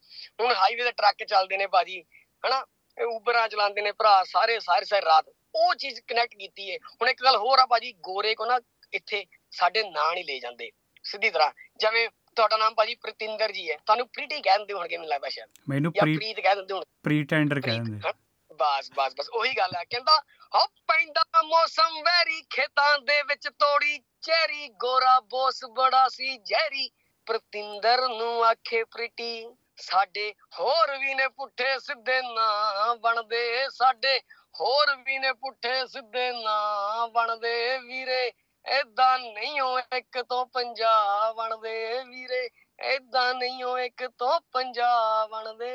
ਹੁਣ 0.42 0.54
ਹਾਈਵੇ 0.56 0.84
ਤੇ 0.84 0.92
ਟਰੱਕ 0.92 1.24
ਚੱਲਦੇ 1.24 1.58
ਨੇ 1.58 1.68
ਭਾਜੀ 1.68 2.02
ਹਨਾ? 2.48 2.66
ਉਬਰਾਂ 2.98 3.48
ਚਲਾਉਂਦੇ 3.50 3.82
ਨੇ 3.82 3.92
ਭਰਾ 3.92 4.24
ਸਾਰੇ 4.24 4.60
ਸਾਰੇ 4.60 4.86
ਸਾਰੇ 4.86 5.06
ਰਾਤ। 5.06 5.26
ਉਹ 5.56 5.76
ਚੀਜ਼ 5.76 6.00
ਕਨੈਕਟ 6.08 6.36
ਕੀਤੀ 6.36 6.72
ਹੈ 6.72 6.78
ਹੁਣ 7.02 7.10
ਇੱਕ 7.10 7.24
ਗੱਲ 7.24 7.36
ਹੋਰ 7.38 7.60
ਆ 7.60 7.66
ਭਾਜੀ 7.66 7.92
ਗੋਰੇ 8.02 8.34
ਕੋ 8.36 8.46
ਨਾ 8.46 8.60
ਇੱਥੇ 8.94 9.26
ਸਾਡੇ 9.52 9.84
ਨਾਂ 9.84 10.14
ਨਹੀਂ 10.14 10.24
ਲੈ 10.26 10.38
ਜਾਂਦੇ। 10.40 10.70
ਸਿੱਧੀ 11.04 11.30
ਤਰ੍ਹਾਂ 11.30 11.52
ਜਿਵੇਂ 11.80 12.08
ਤੁਹਾਡਾ 12.36 12.58
ਨਾਮ 12.58 12.74
ਭਾਜੀ 12.74 12.96
ਪ੍ਰਤਿੰਦਰ 12.96 13.52
ਜੀ 13.52 13.70
ਹੈ 13.72 13.78
ਤੁਹਾਨੂੰ 13.86 14.08
ਪ੍ਰੀਟੀ 14.08 14.42
ਕਹਿ 14.42 14.58
ਦਿੰਦੇ 14.58 14.74
ਹੋਣਗੇ 14.74 14.98
ਮੈਨੂੰ 14.98 15.10
ਲੱਗਦਾ 15.10 15.30
ਸ਼ਾਇਦ। 15.30 15.50
ਮੈਨੂੰ 15.70 15.92
ਪ੍ਰੀਤ 15.94 16.40
ਕਹਿ 16.40 16.56
ਦਿੰਦੇ 16.56 16.74
ਹੋਣ 16.74 16.84
ਪ੍ਰੀਟੈਂਡਰ 17.04 17.62
ਕਹਿ 17.62 17.80
ਦਿੰਦੇ। 17.80 18.12
ਬਸ 18.52 18.90
ਬਸ 18.96 19.14
ਬਸ 19.16 19.30
ਉਹੀ 19.30 19.54
ਗੱਲ 19.58 19.76
ਹੈ 19.76 19.84
ਕਹਿੰਦਾ 19.84 20.14
ਹੋ 20.56 20.66
ਪੈਂਦਾ 20.88 21.42
ਮੌਸਮ 21.42 22.02
ਵੈਰੀ 22.02 22.42
ਖੇਤਾਂ 22.50 22.98
ਦੇ 23.00 23.22
ਵਿੱਚ 23.22 23.48
ਤੋੜੀ 23.50 23.98
ਚੈਰੀ। 24.22 24.68
ਗੋਰਾ 24.70 25.20
ਬੋਸ 25.20 25.64
ਬੜਾ 25.66 26.08
ਸੀ 26.10 26.38
ਜੈਰੀ 26.38 26.90
ਪ੍ਰਤਿੰਦਰ 27.30 28.08
ਨੂੰ 28.08 28.46
ਆਖੇ 28.46 28.84
ਪ੍ਰੀਤੀ 28.84 29.48
ਸਾਡੇ 29.78 30.34
ਹੋਰ 30.60 30.98
ਵੀ 30.98 31.14
ਨੇ 31.14 31.28
ਪੁੱਠੇ 31.28 31.78
ਸਿੱਧੇ 31.80 32.22
ਨਾ 32.22 32.94
ਬਣਦੇ 32.94 33.68
ਸਾਡੇ 33.70 34.18
ਹੋਰ 34.60 34.96
ਵੀ 34.96 35.18
ਨੇ 35.20 35.34
ਪੁੱਠੇ 35.34 35.86
ਸਿੱਧੇ 35.88 36.32
ਨਾ 36.44 37.08
ਬਣਦੇ 37.08 37.78
ਵੀਰੇ। 37.78 38.32
ਏਦਾਂ 38.66 39.18
ਨਹੀਂ 39.20 39.60
ਹੋ 39.60 39.80
ਇੱਕ 39.80 40.22
ਤੋਂ 40.30 40.46
ਪੰਜਾਬ 40.46 41.36
ਬਣਦੇ 41.36 42.04
ਵੀਰੇ। 42.04 42.50
ਏਦਾਂ 42.80 43.34
ਨਹੀਂ 43.36 43.64
ਹੋ 43.64 43.78
ਇੱਕ 43.80 44.08
ਤੋਂ 44.18 44.40
ਪੰਜਾਬ 44.54 45.30
ਬਣਦੇ। 45.30 45.72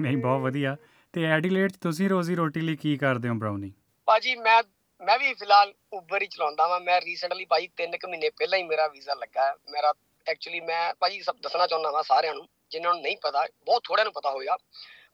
ਨਹੀਂ 0.00 0.16
ਬਹੁਤ 0.16 0.40
ਵਧੀਆ। 0.40 0.76
ਤੇ 1.14 1.24
ਐਡੀਲੇਟ 1.26 1.72
'ਚ 1.72 1.78
ਤੁਸੀਂ 1.80 2.08
ਰੋਜ਼ੀ 2.08 2.34
ਰੋਟੀ 2.34 2.60
ਲਈ 2.60 2.76
ਕੀ 2.76 2.96
ਕਰਦੇ 2.96 3.28
ਹੋ 3.28 3.34
ਬ੍ਰਾਊਨੀ 3.34 3.72
ਭਾਜੀ 4.08 4.34
ਮੈਂ 4.36 4.62
ਮੈਂ 5.00 5.18
ਵੀ 5.18 5.32
ਫਿਲਹਾਲ 5.34 5.72
ਉਬਰ 5.92 6.22
ਹੀ 6.22 6.26
ਚਲਾਉਂਦਾ 6.26 6.66
ਵਾਂ। 6.68 6.80
ਮੈਂ 6.80 7.00
ਰੀਸੈਂਟਲੀ 7.00 7.44
ਭਾਜੀ 7.44 7.68
3 7.76 7.96
ਕੁ 7.98 8.08
ਮਹੀਨੇ 8.08 8.30
ਪਹਿਲਾਂ 8.30 8.58
ਹੀ 8.58 8.64
ਮੇਰਾ 8.64 8.86
ਵੀਜ਼ਾ 8.88 9.14
ਲੱਗਾ। 9.14 9.54
ਮੇਰਾ 9.70 9.92
ਐਕਚੁਅਲੀ 10.28 10.60
ਮੈਂ 10.60 10.94
ਭਾਜੀ 10.94 11.22
ਸਭ 11.22 11.36
ਦੱਸਣਾ 11.36 11.66
ਚਾਹੁੰਦਾ 11.66 11.90
ਵਾਂ 11.90 12.02
ਸਾਰਿਆਂ 12.02 12.34
ਨੂੰ 12.34 12.48
ਜਿਨ੍ਹਾਂ 12.70 12.94
ਨੂੰ 12.94 13.02
ਨਹੀਂ 13.02 13.16
ਪਤਾ 13.16 13.46
ਬਹੁਤ 13.64 13.82
ਥੋੜਿਆਂ 13.84 14.04
ਨੂੰ 14.04 14.12
ਪਤਾ 14.12 14.30
ਹੋਵੇਗਾ 14.30 14.56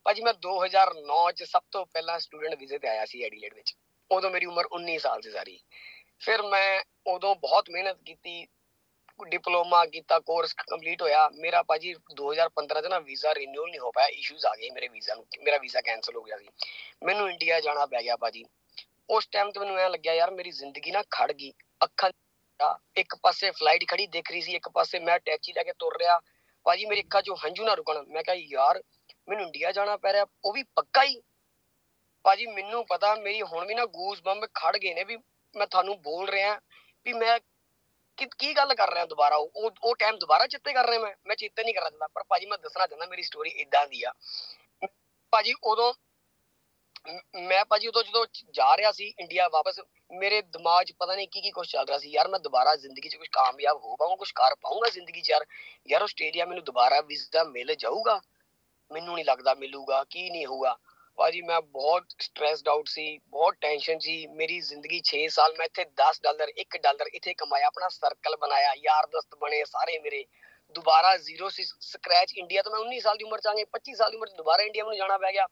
ਭਾਜੀ 0.04 0.22
ਮੈਂ 0.22 0.34
2009 0.34 1.32
ਚ 1.32 1.42
ਸਭ 1.42 1.60
ਤੋਂ 1.70 1.86
ਪਹਿਲਾਂ 1.86 2.18
ਸਟੂਡੈਂਟ 2.18 2.54
ਵੀਜ਼ੇ 2.54 2.78
ਤੇ 2.78 2.88
ਆਇਆ 2.88 3.04
ਸੀ 3.04 3.22
ਐਡੀਲੇਡ 3.22 3.54
ਵਿੱਚ। 3.54 3.74
ਉਦੋਂ 4.10 4.30
ਮੇਰੀ 4.30 4.46
ਉਮਰ 4.46 4.64
19 4.72 4.98
ਸਾਲ 4.98 5.22
ਸੀ 5.22 5.30
ਸਾਰੀ। 5.30 5.60
ਫਿਰ 6.20 6.42
ਮੈਂ 6.42 6.82
ਉਦੋਂ 7.06 7.36
ਬਹੁਤ 7.36 7.70
ਮਿਹਨਤ 7.70 7.96
ਕੀਤੀ 8.06 8.46
ਡਿਪਲੋਮਾ 9.28 9.86
ਕੀਤਾ 9.86 10.20
ਕੋਰਸ 10.20 10.52
ਕੰਪਲੀਟ 10.52 11.02
ਹੋਇਆ। 11.02 11.28
ਮੇਰਾ 11.28 11.62
ਭਾਜੀ 11.62 11.94
2015 12.12 12.80
ਚ 12.80 12.86
ਨਾ 12.86 12.98
ਵੀਜ਼ਾ 12.98 13.34
ਰੀਨਿਊਅਲ 13.34 13.70
ਨਹੀਂ 13.70 13.80
ਹੋ 13.80 13.90
ਪਾਇਆ। 13.90 14.08
ਇਸ਼ੂਜ਼ 14.08 14.46
ਆ 14.46 14.54
ਗਏ 14.54 14.70
ਮੇਰੇ 14.70 14.88
ਵੀਜ਼ਾ 14.88 15.14
ਨੂੰ 15.14 15.26
ਮੇਰਾ 15.42 15.58
ਵੀਜ਼ਾ 15.58 15.80
ਕੈਨਸਲ 15.80 16.16
ਹੋ 16.16 16.22
ਗਿਆ 16.22 16.38
ਸੀ। 16.38 16.48
ਮੈਨੂੰ 17.02 17.30
ਇੰਡੀਆ 17.30 17.60
ਜਾਣਾ 17.60 17.86
ਪੈ 17.86 18.02
ਗਿਆ 18.02 18.16
ਭਾਜੀ। 18.16 18.44
ਉਸ 19.10 19.26
ਟਾਈਮ 19.26 19.50
ਤੇ 19.50 19.60
ਮੈਨੂੰ 19.60 19.78
ਐ 19.78 19.88
ਲੱਗਿਆ 19.88 20.14
ਯਾਰ 20.14 20.30
ਮੇਰੀ 20.30 20.50
ਜ਼ਿੰਦਗੀ 20.50 20.90
ਨਾ 20.90 21.02
ਖੜ 21.10 21.32
ਗਈ। 21.32 21.52
ਅੱਖਾਂ 21.84 22.08
ਆ, 22.08 22.12
ਇੱਕ 22.96 23.14
ਪਾਸੇ 23.14 23.50
ਫਲਾਈਟ 23.50 23.88
ਖੜੀ 23.88 24.06
ਦਿਖ 24.06 24.30
ਰਹੀ 24.30 24.40
ਸੀ, 24.40 24.52
ਇੱਕ 24.52 24.68
ਪਾਸੇ 24.68 24.98
ਮੈਂ 24.98 25.18
ਟੈਚੀ 25.18 25.52
ਲੈ 25.52 25.62
ਕੇ 25.62 25.72
ਤੁਰ 25.78 25.98
ਰਿਹਾ। 25.98 26.20
ਭਾਜੀ, 26.64 26.86
ਮੇਰੀ 26.86 27.00
ਅੱਖਾਂ 27.00 27.20
'ਚੋਂ 27.20 27.36
ਹੰਝੂ 27.44 27.64
ਨਾ 27.64 27.74
ਰੁਕਣ। 27.74 28.02
ਮੈਂ 28.02 28.22
ਕਿਹਾ, 28.22 28.36
ਯਾਰ, 28.38 28.82
ਮੈਨੂੰ 29.28 29.44
ਇੰਡੀਆ 29.44 29.72
ਜਾਣਾ 29.72 29.96
ਪੈ 29.96 30.12
ਰਿਹਾ, 30.12 30.26
ਉਹ 30.44 30.52
ਵੀ 30.52 30.62
ਪੱਕਾ 30.62 31.02
ਹੀ? 31.02 31.20
ਭਾਜੀ, 32.22 32.46
ਮੈਨੂੰ 32.46 32.86
ਪਤਾ, 32.86 33.14
ਮੇਰੀ 33.14 33.42
ਹੁਣ 33.42 33.66
ਵੀ 33.66 33.74
ਨਾ 33.74 33.86
ਗੂਸ 33.86 34.22
ਬੰਬ 34.22 34.46
ਖੜ 34.46 34.76
ਗਏ 34.76 34.94
ਨੇ 34.94 35.04
ਵੀ 35.04 35.16
ਮੈਂ 35.56 35.66
ਤੁਹਾਨੂੰ 35.66 36.02
ਬੋਲ 36.02 36.28
ਰਿਹਾ, 36.28 36.60
ਵੀ 37.04 37.12
ਮੈਂ 37.12 37.40
ਕਿ, 38.16 38.26
ਕੀ 38.38 38.54
ਗੱਲ 38.56 38.74
ਕਰ 38.74 38.94
ਰਿਹਾ 38.94 39.04
ਦੁਬਾਰਾ? 39.04 39.36
ਉਹ, 39.36 39.50
ਉਹ- 39.56 39.74
ਉਹ 39.84 39.96
ਟਾਈਮ 39.96 40.18
ਦੁਬਾਰਾ 40.18 40.46
ਚਿੱਤੇ 40.46 40.72
ਕਰ 40.72 40.86
ਰਿਹਾ 40.86 41.00
ਮੈਂ? 41.00 41.14
ਮੈਂ 41.26 41.36
ਚਿੱਤੇ 41.36 41.64
ਨਹੀਂ 41.64 41.74
ਕਰਨਾ 41.74 41.90
ਚਾਹੁੰਦਾ 41.90 42.06
ਪਰ 42.06 42.22
ਭਾਜੀ, 42.28 42.46
ਮੈਂ 42.46 42.58
ਦੱਸਣਾ 42.58 42.86
ਚਾਹੁੰਦਾ, 42.86 43.06
ਮੇਰੀ 43.06 43.22
ਸਟੋਰੀ 43.22 43.50
ਇਦਾਂ 43.50 43.86
ਦੀ 43.86 44.02
ਆ। 44.02 44.12
ਭਾਜੀ, 45.30 45.54
ਉਦੋਂ 45.64 45.94
ਮ- 47.12 47.40
ਮੈਂ 47.40 47.64
ਭਾਜੀ 47.64 47.88
ਉਦੋਂ 47.88 48.02
ਜਦੋਂ 48.02 48.26
ਜਾ 48.50 48.76
ਰਿਹਾ 48.76 48.92
ਸੀ 48.92 49.14
ਇੰਡੀਆ 49.18 49.48
ਵਾਪਸ, 49.48 49.80
ਮੇਰੇ 50.12 50.42
ਦਿਮਾਗ 50.42 50.84
'ਚ 50.84 50.92
ਪਤਾ 50.92 51.14
ਨਹੀਂ 51.14 51.28
ਕੀ 51.28 51.40
ਕੀ 51.40 51.50
ਕੁਝ 51.50 51.68
ਚੱਲ 51.68 51.86
ਰਿਹਾ 51.86 51.98
ਸੀ। 51.98 52.10
ਯਾਰ 52.10 52.28
ਮੈਂ 52.28 52.38
ਦੁਬਾਰਾ 52.38 52.76
ਜ਼ਿੰਦਗੀ 52.76 53.08
'ਚ 53.08 53.16
ਕੁਝ 53.16 53.28
ਕਾਮਯਾਬ 53.32 53.76
ਹੋ 53.76 53.96
ਪਾਊਂਗਾ 53.96 54.16
ਕੁਝ 54.16 54.30
ਕਰ 54.30 54.54
ਪਾਊਂਗਾ 54.54 54.88
ਜ਼ਿੰਦਗੀ 54.88 55.20
'ਚ 55.20 55.30
ਯਾਰ। 55.30 55.46
ਯਾਰ 55.88 56.02
ਆਸਟ੍ਰੇਲੀਆ 56.02 56.44
ਮੈਨੂੰ 56.44 56.64
ਦੁਬਾਰਾ 56.64 57.00
ਵੀਜ਼ਾ 57.00 57.44
ਮਿਲ 57.44 57.74
ਜਾਊਗਾ? 57.74 58.20
ਮੈਨੂੰ 58.92 59.14
ਨਹੀਂ 59.14 59.24
ਲੱਗਦਾ 59.24 59.54
ਮਿਲੂਗਾ, 59.54 60.04
ਕੀ 60.04 60.30
ਨਹੀਂ 60.30 60.46
ਹੋਊਗਾ? 60.46 60.76
ਭਾਜੀ 61.16 61.42
ਮੈਂ 61.42 61.60
ਬਹੁਤ 61.60 62.04
ਸਟ੍ਰੈਸਡ 62.20 62.68
ਆਊਟ 62.68 62.88
ਸੀ, 62.88 63.18
ਬਹੁਤ 63.18 63.54
ਟੈਨਸ਼ਨ 63.54 63.98
ਸੀ। 63.98 64.26
ਮੇਰੀ 64.26 64.60
ਜ਼ਿੰਦਗੀ 64.60 65.00
6 65.04 65.28
ਸਾਲ, 65.28 65.54
ਮੈਂ 65.58 65.66
ਇੱਥੇ 65.66 65.84
10 65.84 66.20
ਡਾਲਰ 66.22 66.48
1 66.48 66.76
ਡਾਲਰ 66.76 67.06
ਇੱਥੇ 67.14 67.34
ਕਮਾਇਆ, 67.34 67.66
ਆਪਣਾ 67.66 67.88
ਸਰਕਲ 67.88 68.36
ਬਣਾਇਆ, 68.36 68.74
ਯਾਰ 68.74 69.06
ਦੋਸਤ 69.06 69.34
ਬਣੇ 69.34 69.64
ਸਾਰੇ 69.64 69.98
ਮੇਰੇ। 69.98 70.24
ਦੁਬਾਰਾ 70.70 71.16
ਜ਼ੀਰੋ 71.16 71.48
ਸੀ 71.48 71.64
ਸਕ੍ਰੈਚ 71.80 72.32
ਇੰਡੀਆ 72.36 72.62
ਤੋਂ 72.62 72.72
ਮੈਂ 72.72 72.80
19 72.80 73.00
ਸਾਲ 73.00 73.16
ਦੀ 73.16 73.24
ਉਮਰ 73.24 73.40
ਚ 73.40 73.46
ਆ 73.46 73.54
ਗਿਆ 73.54 73.64
25 73.72 73.94
ਸਾਲ 73.94 74.10
ਦੀ 74.10 74.16
ਉਮਰ 74.16 74.28
ਚ 74.28 74.34
ਦੁਬਾਰਾ 74.34 74.62
ਇੰਡੀਆ 74.62 74.84
ਮੈਨੂੰ 74.84 74.96
ਜਾਣਾ 74.96 75.18
ਪੈ 75.18 75.32
ਗਿਆ। 75.32 75.46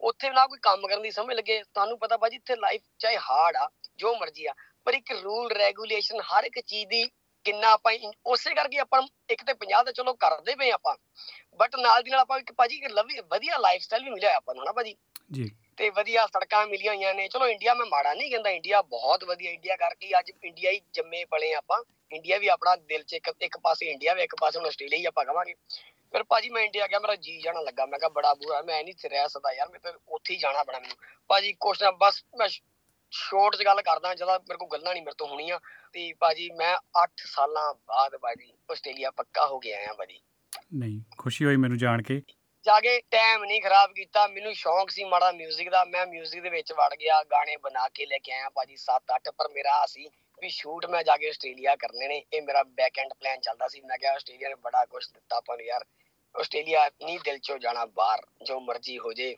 ਉੱਥੇ 0.00 0.30
ਨਾ 0.30 0.46
ਕੋਈ 0.46 0.58
ਕੰਮ 0.62 0.86
ਕਰਨ 0.86 1.02
ਦੀ 1.02 1.10
ਸਮਝ 1.10 1.34
ਲੱਗੇ 1.34 1.62
ਤੁਹਾਨੂੰ 1.64 1.98
ਪਤਾ 1.98 2.16
ਭਾਜੀ 2.16 2.36
ਇੱਥੇ 2.36 2.56
ਲਾਈਫ 2.56 2.82
ਚਾਹੇ 2.98 3.16
ਹਾਰਡ 3.16 3.56
ਆ 3.56 3.68
ਜੋ 3.96 4.14
ਮਰਜ਼ੀ 4.14 4.46
ਆ 4.46 4.54
ਪਰ 4.84 4.94
ਇੱਕ 4.94 5.12
ਰੂਲ 5.12 5.52
ਰੈਗੂਲੇਸ਼ਨ 5.52 6.20
ਹਰ 6.20 6.44
ਇੱਕ 6.44 6.60
ਚੀਜ਼ 6.60 6.88
ਦੀ 6.88 7.04
ਕਿੰਨਾ 7.44 7.68
ਆਪਾਂ 7.68 7.92
ਉਸੇ 8.26 8.54
ਕਰਕੇ 8.54 8.78
ਆਪਾਂ 8.78 9.02
ਇੱਕ 9.30 9.44
ਤੇ 9.44 9.52
50 9.52 9.84
ਤਾਂ 9.84 9.92
ਚਲੋ 9.92 10.14
ਕਰਦੇ 10.14 10.54
ਪਏ 10.54 10.70
ਆਪਾਂ 10.70 10.96
ਬਟ 11.60 11.76
ਨਾਲ 11.76 12.02
ਦੀ 12.02 12.10
ਨਾਲ 12.10 12.20
ਆਪਾਂ 12.20 12.38
ਇੱਕ 12.38 12.52
ਭਾਜੀ 12.52 12.76
ਇੱਕ 12.76 12.92
ਲਵੀ 12.92 13.20
ਵਧੀਆ 13.20 13.58
ਲਾਈਫ 13.58 13.82
ਸਟਾਈਲ 13.82 14.04
ਵੀ 14.04 14.10
ਮਿਲਿਆ 14.10 14.34
ਆਪਾਂ 14.36 14.54
ਨੂੰ 14.54 14.64
ਨਾ 14.64 14.72
ਭਾਜੀ? 14.72 14.96
ਜੀ। 15.32 15.50
ਤੇ 15.76 15.90
ਵਧੀਆ 15.90 16.26
ਸੜਕਾਂ 16.26 16.66
ਮਿਲੀਆਂ 16.66 16.94
ਹੋਈਆਂ 16.94 17.14
ਨੇ 17.14 17.28
ਚਲੋ 17.28 17.46
ਇੰਡੀਆ 17.48 17.74
ਮੈਂ 17.74 17.86
ਮਾੜਾ 17.86 18.14
ਨਹੀਂ 18.14 18.30
ਕਹਿੰਦਾ 18.30 18.50
ਇੰਡੀਆ 18.50 18.82
ਬਹੁਤ 18.82 19.24
ਵਧੀਆ 19.24 19.50
ਇੰਡੀਆ 19.50 19.76
ਕਰਕੇ 19.76 20.18
ਅੱਜ 20.18 20.30
ਇੰਡੀਆ 20.44 20.70
ਹੀ 20.70 20.80
ਜੰਮੇ 20.92 21.24
ਪਲੇ 21.24 21.52
ਆਪਾਂ 21.54 21.82
ਇੰਡੀਆ 22.12 22.38
ਵੀ 22.38 22.48
ਆਪਣਾ 22.48 22.74
ਦਿਲ 22.76 23.02
'ਚ 23.02 23.12
ਇੱਕ 23.12 23.30
ਇੱਕ 23.40 23.58
ਪਾਸੇ 23.58 23.86
ਇੰਡੀਆ 23.86 24.14
ਵੀ 24.14 24.22
ਇੱਕ 24.22 24.34
ਪਾਸੇ 24.40 24.58
ਹੁਣ 24.58 24.66
ਆਸਟ੍ਰੇਲੀਆ 24.66 24.98
ਹੀ 24.98 25.04
ਆਪਾਂ 25.04 25.24
ਕਵਾਂਗੇ। 25.24 25.54
ਫਿਰ 26.13 26.23
ਭਾਜੀ 26.23 26.49
ਮੈਂ 26.49 26.63
ਇੰਡੀਆ 26.63 26.87
ਗਿਆ 26.87 26.99
ਮੇਰਾ 26.99 27.15
ਜੀ 27.17 27.39
ਜਾਣਾ 27.41 27.61
ਲੱਗਾ 27.61 27.85
ਮੈਂ 27.85 27.99
ਕਿਹਾ 27.99 28.09
ਬੜਾ 28.09 28.33
ਬੁਰਾ 28.33 28.61
ਮੈਂ 28.61 28.83
ਨਹੀਂ 28.83 28.93
ਇੱਥੇ 28.93 29.09
ਰਹਿ 29.09 29.29
ਸਕਦਾ 29.29 29.53
ਯਾਰ 29.53 29.69
ਮੈਂ 29.69 29.79
ਤਾਂ 29.79 29.93
ਉੱਥੇ 30.07 30.33
ਹੀ 30.33 30.39
ਜਾਣਾ 30.39 30.63
ਬੜਾ 30.63 30.79
ਮੈਨੂੰ 30.79 30.97
ਭਾਜੀ 31.29 31.53
ਕੁਛ 31.59 31.81
ਨਾ 31.83 31.91
ਬਸ 31.97 32.23
ਮੈਂ 32.37 32.47
ਸ਼ੋਰਟ 33.11 33.55
'ਚ 33.55 33.63
ਗੱਲ 33.63 33.81
ਕਰਦਾ 33.81 34.13
ਜਦੋਂ 34.15 34.39
ਮੇਰੇ 34.39 34.57
ਕੋਲ 34.57 34.69
ਗੱਲਾਂ 34.69 34.93
ਨਹੀਂ 34.93 35.03
ਮੇਰੇ 35.03 35.15
ਤੋਂ 35.17 35.27
ਹੋਣੀਆਂ 35.27 35.59
ਤੇ 35.93 36.11
ਭਾਜੀ 36.13 36.49
ਮੈਂ 36.51 36.75
8 36.99 37.25
ਸਾਲਾਂ 37.25 37.73
ਬਾਅਦ 37.87 38.15
ਭਾਜੀ 38.17 38.53
ਆਸਟ੍ਰੇਲੀਆ 38.71 39.11
ਪੱਕਾ 39.11 39.45
ਹੋ 39.45 39.59
ਕੇ 39.59 39.73
ਆਇਆ 39.73 39.93
ਭਾਜੀ 39.93 40.21
ਨਹੀਂ 40.73 41.01
ਖੁਸ਼ੀ 41.17 41.45
ਹੋਈ 41.45 41.55
ਮੈਨੂੰ 41.55 41.77
ਜਾਣ 41.77 42.01
ਕੇ 42.01 42.21
ਜਾ 42.65 42.79
ਕੇ 42.79 42.99
ਟਾਈਮ 43.11 43.43
ਨਹੀਂ 43.43 43.61
ਖਰਾਬ 43.61 43.93
ਕੀਤਾ 43.93 44.27
ਮੈਨੂੰ 44.27 44.53
ਸ਼ੌਂਕ 44.55 44.89
ਸੀ 44.89 45.03
ਮਾੜਾ 45.03 45.31
뮤직 45.31 45.69
ਦਾ 45.69 45.83
ਮੈਂ 45.85 46.05
뮤직 46.05 46.41
ਦੇ 46.41 46.49
ਵਿੱਚ 46.49 46.71
ਵੜ 46.73 46.93
ਗਿਆ 46.95 47.23
ਗਾਣੇ 47.23 47.57
ਬਣਾ 47.57 47.87
ਕੇ 47.89 48.05
ਲੈ 48.05 48.17
ਕੇ 48.17 48.31
ਆਇਆ 48.31 48.49
ਭਾਜੀ 48.49 48.77
7-8 48.81 49.31
ਪਰ 49.37 49.49
ਮੇਰਾ 49.49 49.73
ਆ 49.81 49.85
ਸੀ 49.85 50.09
ਵੀ 50.41 50.49
ਸ਼ੂਟ 50.49 50.85
ਮੈਂ 50.85 51.03
ਜਾ 51.03 51.17
ਕੇ 51.17 51.29
ਆਸਟ੍ਰੇਲੀਆ 51.29 51.75
ਕਰਨੇ 51.75 52.07
ਨੇ 52.07 52.23
ਇਹ 52.33 52.41
ਮੇਰਾ 52.41 52.63
ਬੈਕ 52.77 52.99
ਐਂਡ 52.99 53.13
ਪਲਾਨ 53.13 53.39
ਚੱਲਦਾ 53.39 53.67
ਸੀ 53.67 53.81
ਮੈਂ 53.81 53.97
ਕਿਹਾ 53.97 54.13
ਆਸਟ੍ਰੇਲੀਆ 54.13 54.49
ਨੇ 54.49 54.55
ਬੜਾ 54.63 54.85
ਕੁਝ 54.85 55.03
ਦਿੱਤਾ 55.07 55.37
ਆਪਾਂ 55.37 55.57
ਨੂੰ 55.57 55.65
ਯਾਰ 55.65 55.85
ਆਸਟ੍ਰੇਲੀਆ 56.40 56.88
ਨਹੀਂ 57.04 57.18
ਦਿਲ 57.24 57.38
ਚੋਂ 57.38 57.58
ਜਾਣਾ 57.58 57.84
ਬਾਹਰ 57.86 58.20
ਜੋ 58.46 58.60
ਮਰਜ਼ੀ 58.60 58.98
ਹੋ 58.98 59.12
ਜੇ। 59.12 59.34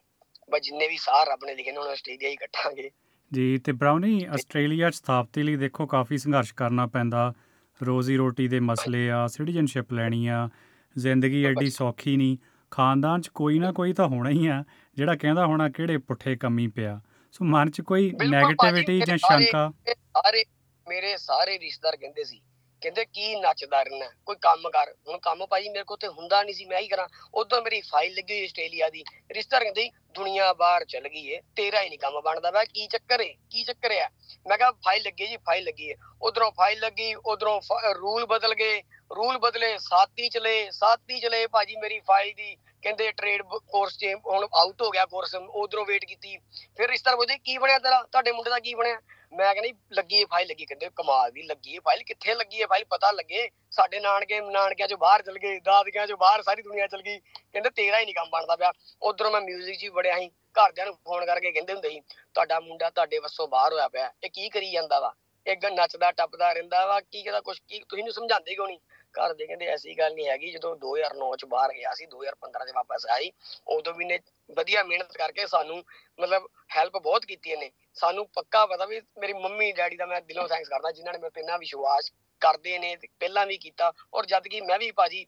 ਬਸ 0.50 0.60
ਜਿੰਨੇ 0.60 0.88
ਵੀ 0.88 0.96
ਸਾਹ 0.96 1.24
ਰੱਬ 1.24 1.44
ਨੇ 1.46 1.54
ਲਿਖੇ 1.54 1.72
ਨੇ 1.72 1.78
ਹੁਣ 1.78 1.88
ਆਸਟ੍ਰੇਲੀਆ 1.88 2.28
ਹੀ 2.28 2.36
ਕੱਟਾਂਗੇ 2.36 2.90
ਜੀ 3.32 3.58
ਤੇ 3.58 3.72
ਬ੍ਰਾਊਨੀ 3.72 4.24
ਆਸਟ੍ਰੇਲੀਆ 4.24 4.90
ਸਥਾਪਤੀ 4.90 5.42
ਲਈ 5.42 5.56
ਦੇਖੋ 5.56 5.86
ਕਾਫੀ 5.86 6.18
ਸੰਘਰਸ਼ 6.18 6.54
ਕਰਨਾ 6.54 6.86
ਪੈਂਦਾ। 6.86 7.32
ਰੋਜ਼ੀ 7.80 8.16
ਰੋਟੀ 8.16 8.46
ਦੇ 8.48 8.60
ਮਸਲੇ 8.60 9.10
ਆ 9.10 9.26
ਸਿਟੀਜ਼ਨਸ਼ਿਪ 9.26 9.92
ਲੈਣੀ 9.92 10.26
ਆ 10.26 10.48
ਜ਼ਿੰਦਗੀ 10.96 11.44
ਐਡੀ 11.44 11.70
ਸੌਖੀ 11.70 12.16
ਨਹੀਂ। 12.16 12.36
ਖਾਨਦਾਨ 12.70 13.20
'ਚ 13.20 13.28
ਕੋਈ 13.28 13.58
ਨਾ 13.58 13.72
ਕੋਈ 13.72 13.92
ਤਾਂ 13.92 14.06
ਹੋਣਾ 14.08 14.30
ਹੀ 14.30 14.46
ਆ 14.46 14.62
ਜਿਹੜਾ 14.96 15.14
ਕਹਿੰਦਾ 15.16 15.46
ਹੋਣਾ 15.46 15.68
ਕਿਹੜੇ 15.68 15.98
ਪੁੱਠੇ 15.98 16.36
ਕੰਮੀ 16.36 16.66
ਪਿਆ। 16.68 17.00
ਸੋ 17.32 17.44
ਮਨ 17.44 17.70
'ਚ 17.70 17.80
ਕੋਈ 17.80 18.10
ਨੈਗੇਟਿਵਿਟੀ 18.10 18.98
ਭਾਜੀ, 18.98 19.06
ਜਾਂ 19.06 19.16
ਸ਼ੰਕਾ 19.18 19.72
ਸਾਰੇ 19.88 20.44
ਮੇਰੇ 20.86 21.16
ਸਾਰੇ 21.16 21.58
ਰਿਸ਼ਤੇਦਾਰ 21.58 21.96
ਕਹਿੰਦੇ 21.96 22.24
ਸੀ 22.24 22.40
ਕਹਿੰਦੇ 22.82 23.04
ਕੀ 23.04 23.34
ਨੱਚਦਾ 23.36 23.82
ਰਹਿਣਾ 23.82 24.06
ਕੋਈ 24.26 24.36
ਕੰਮ 24.42 24.68
ਕਰ। 24.70 24.92
ਹੁਣ 25.08 25.18
ਕੰਮ 25.18 25.44
ਭਾਜੀ 25.46 25.68
ਮੇਰੇ 25.68 25.84
ਕੋਲ 25.84 25.96
ਤੇ 25.96 26.08
ਹੁੰਦਾ 26.08 26.42
ਨਹੀਂ 26.42 26.54
ਸੀ 26.54 26.64
ਮੈਂ 26.64 26.80
ਹੀ 26.80 26.88
ਕਰਾਂ। 26.88 27.06
ਉਦੋਂ 27.34 27.60
ਮੇਰੀ 27.62 27.80
ਫਾਈਲ 27.80 28.14
ਲੱਗੀ 28.14 28.34
ਹੋਈ 28.34 28.44
ਆਸਟ੍ਰੇਲੀਆ 28.44 28.88
ਦੀ। 28.88 29.04
ਰਿਸ਼ਤੇਦਾਰ 29.32 29.62
ਕਹਿੰਦੇ 29.64 29.82
ਸੀ, 29.82 29.90
ਦੁਨੀਆ 30.14 30.52
ਬਾਹਰ 30.52 30.84
ਚਲ 30.84 31.08
ਗਈ 31.08 31.26
ਏ 31.28 31.40
ਤੇਰਾ 31.56 31.82
ਹੀ 31.82 31.88
ਨਹੀਂ 31.88 31.98
ਕੰਮ 31.98 32.20
ਬਣਦਾ। 32.20 32.50
ਵਾ 32.50 32.64
ਕੀ 32.64 32.86
ਚੱਕਰ 32.86 33.20
ਏ? 33.20 33.34
ਕੀ 33.50 33.64
ਚੱਕਰ 33.64 33.90
ਆ 33.96 34.08
ਮੈਂ 34.48 34.58
ਕਿਹਾ 34.58 34.70
ਫਾਈਲ 34.84 35.02
ਲੱਗੀ 35.02 35.26
ਜੀ 35.26 35.36
ਫਾਈਲ 35.36 35.64
ਲੱਗੀ 35.64 35.90
ਏ। 35.90 35.94
ਉਧਰੋਂ 36.22 36.50
ਫਾਈਲ 36.52 36.78
ਲੱਗੀ 36.80 37.14
ਉਧਰੋਂ 37.14 37.60
ਰੂਲ 37.94 38.26
ਬਦਲ 38.26 38.54
ਗਏ। 38.54 38.80
ਰੂਲ 39.16 39.38
ਬਦਲੇ 39.38 39.76
ਸਾਤੀ 39.78 40.28
ਚਲੇ 40.28 40.70
ਸਾਤੀ 40.70 41.20
ਚਲੇ 41.20 41.46
ਭਾਜੀ 41.46 41.76
ਮੇਰੀ 41.76 42.00
ਫਾਈਲ 42.00 42.32
ਦੀ। 42.34 42.56
ਕਹਿੰਦੇ 42.82 43.10
ਟ੍ਰੇਡ 43.12 43.42
ਕੋਰਸ 43.42 43.96
ਚ 43.98 44.06
ਹੁਣ 44.26 44.46
ਆਊਟ 44.54 44.82
ਹੋ 44.82 44.90
ਗਿਆ 44.90 45.04
ਕੋਰਸ 45.06 45.34
ਉਧਰੋਂ 45.34 45.84
ਵੇਟ 45.86 46.04
ਕੀਤੀ। 46.04 46.36
ਫਿਰ 46.76 46.90
ਰਿਸ਼ਤੇਦਾਰ 46.90 47.16
ਪੁੱਛਦੇ 47.16 47.36
ਕੀ 47.38 47.56
ਬਣਿਆ 47.58 47.78
ਤੇਰਾ? 47.78 48.02
ਤੁਹਾਡੇ 48.02 48.32
ਮੁੰਡੇ 48.32 48.50
ਦਾ 48.50 48.58
ਕੀ 48.58 48.74
ਬਣਿਆ? 48.74 49.00
ਮੈਂ 49.32 49.54
ਕਹਿੰਦਾ 49.54 49.78
ਲੱਗੀ 49.92 50.24
ਫਾਈਲ 50.24 50.48
ਲੱਗੀ, 50.48 50.64
ਕਹਿੰਦੇ 50.64 50.90
ਕਮਾਲ 50.96 51.30
ਦੀ 51.30 51.42
ਲੱਗੀ 51.42 51.78
ਫਾਈਲ 51.78 52.02
ਕਿੱਥੇ 52.02 52.34
ਲੱਗੀ 52.34 52.62
ਹੈ 52.62 52.66
ਫਾਈਲ 52.66 52.84
ਪਤਾ 52.84 53.10
ਲੱਗੇ? 53.10 53.48
ਸਾਡੇ 53.70 54.00
ਨਾਨਕੇ 54.00 54.40
ਨਾਨਕਿਆਂ 54.40 54.88
ਚੋਂ 54.88 54.98
ਬਾਹਰ 54.98 55.22
ਚਲ 55.22 55.38
ਗਏ, 55.38 55.60
ਦਾਦਕਿਆਂ 55.60 56.06
ਚੋਂ 56.06 56.16
ਬਾਹਰ 56.16 56.42
ਸਾਰੀ 56.42 56.62
ਦੁਨੀਆ 56.62 56.86
ਚਲ 56.86 57.02
ਗਈ। 57.02 57.18
ਕਹਿੰਦੇ 57.18 57.70
ਤੇਰਾ 57.70 57.98
ਹੀ 57.98 58.04
ਨਹੀਂ 58.04 58.14
ਕੰਮ 58.14 58.30
ਬਣਦਾ 58.30 58.56
ਪਿਆ। 58.56 58.72
ਉਧਰੋਂ 59.02 59.30
ਮੈਂ 59.30 59.40
뮤직 59.40 59.74
'ਚ 59.74 59.84
ਹੀ 59.84 59.88
ਬੜਿਆ 59.88 60.18
ਸੀ, 60.18 60.28
ਘਰਦਿਆਂ 60.28 60.86
ਨੂੰ 60.86 60.94
ਫੋਨ 60.94 61.24
ਕਰਕੇ 61.24 61.52
ਕਹਿੰਦੇ 61.52 61.72
ਹੁੰਦੇ 61.72 61.90
ਸੀ, 61.90 62.00
ਤੁਹਾਡਾ 62.34 62.60
ਮੁੰਡਾ 62.60 62.90
ਤੁਹਾਡੇ 62.90 63.18
ਵੱਸੋਂ 63.18 63.48
ਬਾਹਰ 63.48 63.72
ਹੋਇਆ 63.72 63.88
ਪਿਆ। 63.88 64.12
ਇਹ 64.24 64.30
ਕੀ 64.30 64.48
ਕਰੀ 64.48 64.70
ਜਾਂਦਾ 64.70 65.00
ਵਾ? 65.00 65.14
ਇੱਕ 65.46 65.66
ਨੱਚਦਾ, 65.66 66.12
ਟੱਪਦਾ 66.12 66.52
ਰਹਿੰਦਾ 66.52 66.86
ਵਾ, 66.86 67.00
ਕੀ 67.00 67.22
ਕਹਿੰਦਾ 67.22 67.40
ਕੁਛ, 67.40 67.60
ਕੀ 67.68 67.78
ਤੁਸੀਂ 67.88 68.04
ਨੂੰ 68.04 68.12
ਸਮਝਾਉਂਦੇ 68.12 68.54
ਕਿਉਂ 68.54 68.66
ਨਹੀਂ 68.66 68.78
ਘਰ 69.14 69.34
ਦੇ 69.34 69.46
ਕਹਿੰਦੇ 69.46 69.66
ਐਸੀ 69.66 69.94
ਗੱਲ 69.98 70.14
ਨਹੀਂ 70.14 70.28
ਹੈਗੀ, 70.28 70.50
ਜਦੋਂ 70.50 70.76
2009 70.76 71.36
ਚ 71.36 71.44
ਬਾਹਰ 71.44 71.72
ਗਿਆ 71.72 71.94
ਸੀ 71.94 72.06
2015 72.06 72.64
ਚ 72.64 72.72
ਵਾਪਸ 72.74 73.06
ਆਈ 73.06 73.30
ਉਦੋਂ 73.68 73.94
ਵੀ 73.94 74.04
ਨੇ 74.04 74.18
ਵਧੀਆ 74.50 74.82
ਮਿਹਨਤ 74.82 75.12
ਕਰਕੇ 75.12 75.46
ਸਾਨੂੰ 75.46 75.84
ਮਤਲਬ 76.20 76.48
ਹੈਲਪ 76.76 76.96
ਬਹੁਤ 76.96 77.24
ਕੀਤੀ 77.24 77.50
ਇਹਨੇ। 77.50 77.70
ਸਾਨੂੰ 77.94 78.26
ਪੱਕਾ 78.28 78.66
ਪਤਾ 78.66 78.84
ਵੀ 78.84 79.00
ਮੇਰੀ 79.18 79.32
ਮੰਮੀ, 79.32 79.72
ਡੈਡੀ 79.72 79.96
ਦਾ 79.96 80.06
ਮੈਂ 80.06 80.20
ਦਿਲੋਂ 80.20 80.48
ਥੈਂਕਸ 80.48 80.68
ਕਰਦਾ, 80.68 80.90
ਜਿਨ੍ਹਾਂ 80.90 81.14
ਨੇ 81.14 81.18
ਮੇਰੇ 81.18 81.30
ਤੇ 81.30 81.40
ਇੰਨਾ 81.40 81.56
ਵਿਸ਼ਵਾਸ 81.56 82.12
ਕਰਦੇ 82.40 82.78
ਨੇ 82.78 82.96
ਤੇ 82.96 83.08
ਪਹਿਲਾਂ 83.20 83.46
ਵੀ 83.46 83.58
ਕੀਤਾ 83.58 83.92
ਔਰ 84.14 84.26
ਜਦ 84.26 84.48
ਕਿ 84.48 84.60
ਮੈਂ 84.60 84.78
ਵੀ 84.78 84.90
ਭਾਜੀ 84.90 85.26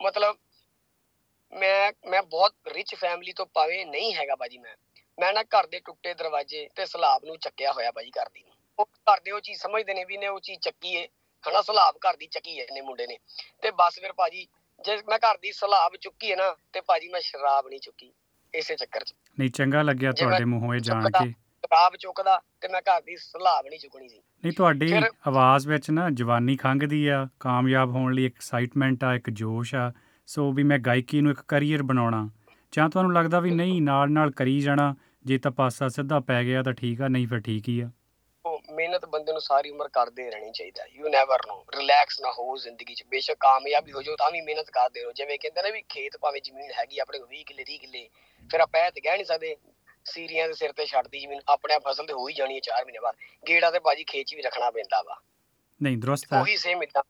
ਮਤਲਬ 0.00 0.36
ਮੈਂ 1.52 1.92
ਮੈਂ 2.06 2.22
ਬਹੁਤ 2.22 2.54
ਰਿਚ 2.68 2.94
ਫੈਮਿਲੀ 2.94 3.32
ਤੋਂ 3.32 3.46
ਪਾਵੇ 3.46 3.84
ਨਹੀਂ 3.84 4.14
ਹੈਗਾ 4.14 4.36
ਭਾਜੀ 4.36 4.58
ਮੈਂ। 4.58 4.76
ਮੈਂ 5.18 5.32
ਨਾ 5.32 5.42
ਘਰ 5.42 5.66
ਦੇ 5.66 5.80
ਟੁੱਟੇ 5.80 6.14
ਦਰਵਾਜ਼ੇ 6.14 6.68
ਤੇ 6.74 6.86
ਸਲਾਬ 6.86 7.24
ਨੂੰ 7.24 7.38
ਚੱਕਿਆ 7.38 7.72
ਹੋਇਆ 7.72 7.92
ਭਾਜੀ 7.92 8.10
ਘਰ 8.10 8.28
ਦੀ। 8.28 8.44
ਉਹ 8.78 8.84
ਘਰ 8.84 9.20
ਦੇ 9.20 9.30
ਉਹ 9.30 9.40
ਚੀਜ਼ 9.40 9.60
ਸਮਝਦੇ 9.60 9.94
ਨੇ 9.94 10.04
ਵੀ 10.04 10.16
ਨੇ 10.16 10.28
ਉਹ 10.28 10.40
ਚੀਜ਼ 10.40 10.60
ਚੱਕੀ 10.60 10.94
ਏ। 10.94 11.08
ਹਨਾ 11.44 11.62
ਸਲਾਬ 11.62 11.94
ਘਰ 11.96 12.16
ਦੀ 12.16 12.26
ਚੱਕੀ 12.26 12.58
ਏ 12.58 12.66
ਨੇ 12.74 12.80
ਮੁੰਡੇ 12.80 13.06
ਨੇ। 13.06 13.18
ਤੇ 13.62 13.70
ਬਸ 13.70 14.00
ਫਿਰ 14.00 14.12
ਭਾਜੀ 14.12 14.46
ਜੇ 14.84 14.96
ਮੈਂ 15.08 15.18
ਘਰ 15.18 15.38
ਦੀ 15.38 15.52
ਸਲਾਬ 15.52 15.96
ਚੁੱਕੀ 15.96 16.30
ਹੈ 16.30 16.36
ਨਾ 16.36 16.56
ਤੇ 16.72 16.80
ਭਾਜੀ 16.80 17.08
ਮੈਂ 17.08 17.20
ਸ਼ਰਾਬ 17.20 17.68
ਨਹੀਂ 17.68 17.80
ਚੁੱਕੀ 17.80 18.12
ਇਸੇ 18.54 18.76
ਚੱਕਰ 18.76 19.04
'ਚ। 19.04 19.14
ਨਹੀਂ 19.38 19.50
ਚੰਗਾ 19.50 19.82
ਲੱਗਿਆ 19.82 20.12
ਤੁਹਾਡੇ 20.12 20.44
ਮੂੰਹੋਂ 20.44 20.74
ਇਹ 20.74 20.80
ਜਾਣ 20.80 21.10
ਕੇ। 21.10 21.30
ਸ਼ਰਾਬ 21.30 21.96
ਚੁੱਕਦਾ 21.96 22.40
ਤੇ 22.60 22.68
ਮੈਂ 22.68 22.80
ਘਰ 22.80 23.02
ਦੀ 23.02 23.16
ਸਲਾਬ 23.16 23.66
ਨਹੀਂ 23.66 23.78
ਚੁੱਕਣੀ 23.80 24.08
ਸੀ। 24.08 24.16
ਨਹੀਂ 24.16 24.52
ਤੁਹਾਡੀ 24.52 24.92
ਆਵਾਜ਼ 25.26 25.68
ਵਿੱਚ 25.68 25.90
ਨਾ 25.90 26.10
ਜਵਾਨੀ 26.10 26.56
ਖੰਘਦੀ 26.56 27.06
ਆ 27.06 27.28
ਕਾਮਯਾਬ 27.40 27.90
ਹੋਣ 27.90 28.14
ਲਈ 28.14 28.26
ਐਕਸਾਈਟਮੈਂਟ 28.26 29.04
ਆ 29.04 29.14
ਇੱਕ 29.14 29.30
ਜੋਸ਼ 29.30 29.74
ਆ। 29.74 29.92
ਸੋ 30.26 30.52
ਵੀ 30.52 30.62
ਮੈਂ 30.62 30.78
ਗਾਇਕੀ 30.78 31.20
ਨੂੰ 31.20 31.32
ਇੱਕ 31.32 31.40
ਕੈਰੀਅਰ 31.48 31.82
ਬਣਾਉਣਾ। 31.82 32.30
ਜਾਂ 32.72 32.88
ਤੁਹਾਨੂੰ 32.88 33.12
ਲੱਗਦਾ 33.12 33.40
ਵੀ 33.40 33.50
ਨਹੀਂ 33.50 33.82
ਨਾਲ 33.82 34.10
ਨਾਲ 34.10 34.30
ਕਰੀ 34.30 34.60
ਜਾਣਾ 34.60 34.94
ਜੇ 35.24 35.38
ਤਾਂ 35.38 35.50
ਪਾਸਾ 35.50 35.88
ਸਿੱਧਾ 35.88 36.20
ਪੈ 36.20 36.44
ਗਿਆ 36.44 36.62
ਤਾਂ 36.62 36.72
ਠੀਕ 36.72 37.02
ਆ 37.02 37.08
ਨਹੀਂ 37.08 37.26
ਫਿਰ 37.28 37.40
ਠੀਕ 37.40 37.68
ਹੀ 37.68 37.80
ਆ। 37.80 37.90
ਮਿਹਨਤ 38.70 39.04
ਬੰਦੇ 39.04 39.32
ਨੂੰ 39.32 39.40
ਸਾਰੀ 39.40 39.70
ਉਮਰ 39.70 39.88
ਕਰਦੇ 39.88 40.30
ਰਹਿਣੀ 40.30 40.52
ਚਾਹੀਦਾ 40.52 40.84
ਯੂ 40.86 41.08
ਨੈਵਰ 41.08 41.46
ਨੋ 41.46 41.64
ਰਿਲੈਕਸ 41.76 42.20
ਨਾ 42.20 42.32
ਹੋ 42.32 42.56
ਜ਼ਿੰਦਗੀ 42.56 42.94
'ਚ। 42.94 43.02
ਬੇਸ਼ੱਕ 43.02 43.38
ਕਾਮਯਾਬੀ 43.40 43.92
ਹੋ 43.92 44.02
ਜਾਓ 44.02 44.16
ਤਾਂ 44.16 44.30
ਵੀ 44.30 44.40
ਮਿਹਨਤ 44.40 44.70
ਕਰਦੇ 44.70 45.02
ਰਹੋ। 45.02 45.12
ਜਿਵੇਂ 45.12 45.38
ਕਹਿੰਦੇ 45.38 45.62
ਨੇ 45.62 45.70
ਵੀ 45.70 45.82
ਖੇਤ 45.88 46.16
ਭਾਵੇਂ 46.16 46.40
ਜ਼ਮੀਨ 46.42 46.72
ਹੈਗੀ 46.72 46.98
ਆਪਣੇ 46.98 47.18
ਕੋਲ 47.18 47.28
20 47.28 47.42
ਕਿੱਲੇ 47.42 47.64
30 47.64 47.78
ਕਿੱਲੇ 47.78 48.08
ਫਿਰ 48.50 48.60
ਆਪਾਂ 48.60 48.86
ਇਹ 48.86 48.90
ਤੇ 48.90 49.00
ਕਹਿ 49.00 49.16
ਨਹੀਂ 49.16 49.24
ਸਕਦੇ 49.24 49.56
ਸੀਰੀਆਂ 50.04 50.48
ਦੇ 50.48 50.54
ਸਿਰ 50.54 50.72
ਤੇ 50.72 50.86
ਛੱਡਦੀ 50.86 51.18
ਜ਼ਮੀਨ 51.18 51.40
ਆਪਣੇ 51.48 51.74
ਆਪ 51.74 51.88
ਫਸਲ 51.88 52.06
ਤੇ 52.06 52.12
ਹੋ 52.12 52.28
ਹੀ 52.28 52.34
ਜਾਣੀ 52.34 52.54
ਹੈ 52.54 52.60
4 52.60 52.84
ਮਹੀਨੇ 52.84 52.98
ਬਾਅਦ। 52.98 53.16
ਗੇੜਾ 53.48 53.70
ਤੇ 53.70 53.78
ਬਾਜੀ 53.78 54.04
ਖੇਤ 54.04 54.26
'ਚ 54.26 54.34
ਵੀ 54.34 54.42
ਰੱਖਣਾ 54.42 54.70
ਪੈਂਦਾ 54.70 55.02
ਵਾ। 55.02 55.20
ਨਹੀਂ 55.82 55.98
ਦਰੁਸਤ 55.98 56.32
ਹੈ। 56.32 56.40
ਉਹੀ 56.40 56.56
ਸੇਮ 56.56 56.82
ਇਦਾਂ 56.82 57.02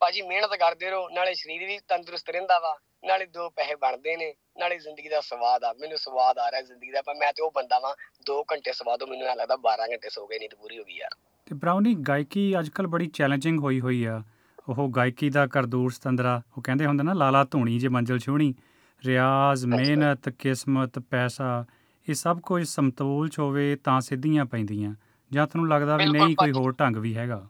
ਭਾਜੀ 0.00 0.22
ਮਿਹਨਤ 0.22 0.54
ਕਰਦੇ 0.54 0.90
ਰਹੋ 0.90 1.08
ਨਾਲੇ 1.08 1.34
ਸਰੀਰ 1.34 1.66
ਵੀ 1.66 1.78
ਤੰਦਰੁਸਤ 1.88 2.30
ਰਹਿੰਦਾ 2.30 2.58
ਵਾ। 2.58 2.78
ਨਾਲੇ 3.06 3.26
ਦੋ 3.26 3.50
ਪੈਸੇ 3.50 3.74
ਬਣਦੇ 3.74 4.16
ਨੇ 4.16 4.34
ਨਾਲੇ 4.58 4.78
ਜ਼ਿੰਦਗੀ 4.78 5.08
ਦਾ 5.08 5.20
ਸਵਾਦ 5.20 5.64
ਆ 5.64 5.74
ਮੈਨੂੰ 5.80 5.98
ਸਵਾਦ 5.98 6.38
ਆ 6.38 6.50
ਰਿਹਾ 6.50 6.62
ਜ਼ਿੰਦਗੀ 6.62 6.90
ਦਾ 6.90 7.02
ਪਰ 7.02 7.14
ਮੈਂ 7.14 7.32
ਤੇ 7.32 7.42
ਉਹ 7.42 7.52
ਬੰਦਾ 7.54 7.78
ਵਾਂ 7.78 7.94
2 8.32 8.42
ਘੰਟੇ 8.52 8.72
ਸਵਾਦ 8.72 9.02
ਉਹ 9.02 9.08
ਮੈਨੂੰ 9.08 9.26
ਐਂ 9.26 9.36
ਲੱਗਦਾ 9.36 9.54
12 9.54 9.92
ਘੰਟੇ 9.92 10.08
ਸੋ 10.08 10.26
ਗਏ 10.26 10.38
ਨੀਂਦ 10.38 10.54
ਪੂਰੀ 10.54 10.78
ਹੋ 10.78 10.84
ਗਈ 10.84 10.94
ਯਾਰ। 10.94 11.16
ਤੇ 11.46 11.54
ਬ੍ਰਾਊਨੀ 11.54 11.94
ਗਾਇਕੀ 11.94 12.58
ਅੱਜਕੱਲ 12.58 12.86
ਬੜੀ 12.86 13.06
ਚੈਲੰਜਿੰਗ 13.06 13.60
ਹੋਈ 13.60 13.80
ਹੋਈ 13.80 14.04
ਆ। 14.04 14.22
ਉਹ 14.68 14.88
ਗਾਇਕੀ 14.88 15.30
ਦਾ 15.30 15.46
ਕਰਦੂਰ 15.46 15.90
ਸਤੰਦਰਾ 15.90 16.42
ਉਹ 16.56 16.62
ਕਹਿੰਦੇ 16.62 16.86
ਹੁੰਦੇ 16.86 17.04
ਨਾ 17.04 17.12
ਲਾਲਾ 17.12 17.44
ਧੂਣੀ 17.44 17.78
ਜੇ 17.78 17.88
ਮੰਜ਼ਲ 17.88 18.18
ਛੂਣੀ 18.18 18.54
ਰਿਆਜ਼ 19.06 19.66
ਮਿਹਨਤ 19.66 20.28
ਕਿਸਮਤ 20.28 20.98
ਪੈਸਾ 20.98 21.64
ਇਹ 22.08 22.14
ਸਭ 22.14 22.40
ਕੁਝ 22.40 22.66
ਸਮਤੋਲ 22.68 23.28
ਚ 23.28 23.38
ਹੋਵੇ 23.38 23.76
ਤਾਂ 23.76 24.00
ਸਿੱਧੀਆਂ 24.00 24.44
ਪੈਂਦੀਆਂ। 24.44 24.94
ਜਾਂ 25.32 25.46
ਤੁਹਾਨੂੰ 25.46 25.70
ਲੱਗਦਾ 25.70 25.96
ਵੀ 25.96 26.06
ਨਹੀਂ 26.06 26.36
ਕੋਈ। 26.36 26.52
ਹੋਰ 26.52 26.72
ਢੰਗ 26.72 26.96
ਵੀ 26.96 27.16
ਹੈਗਾ? 27.16 27.46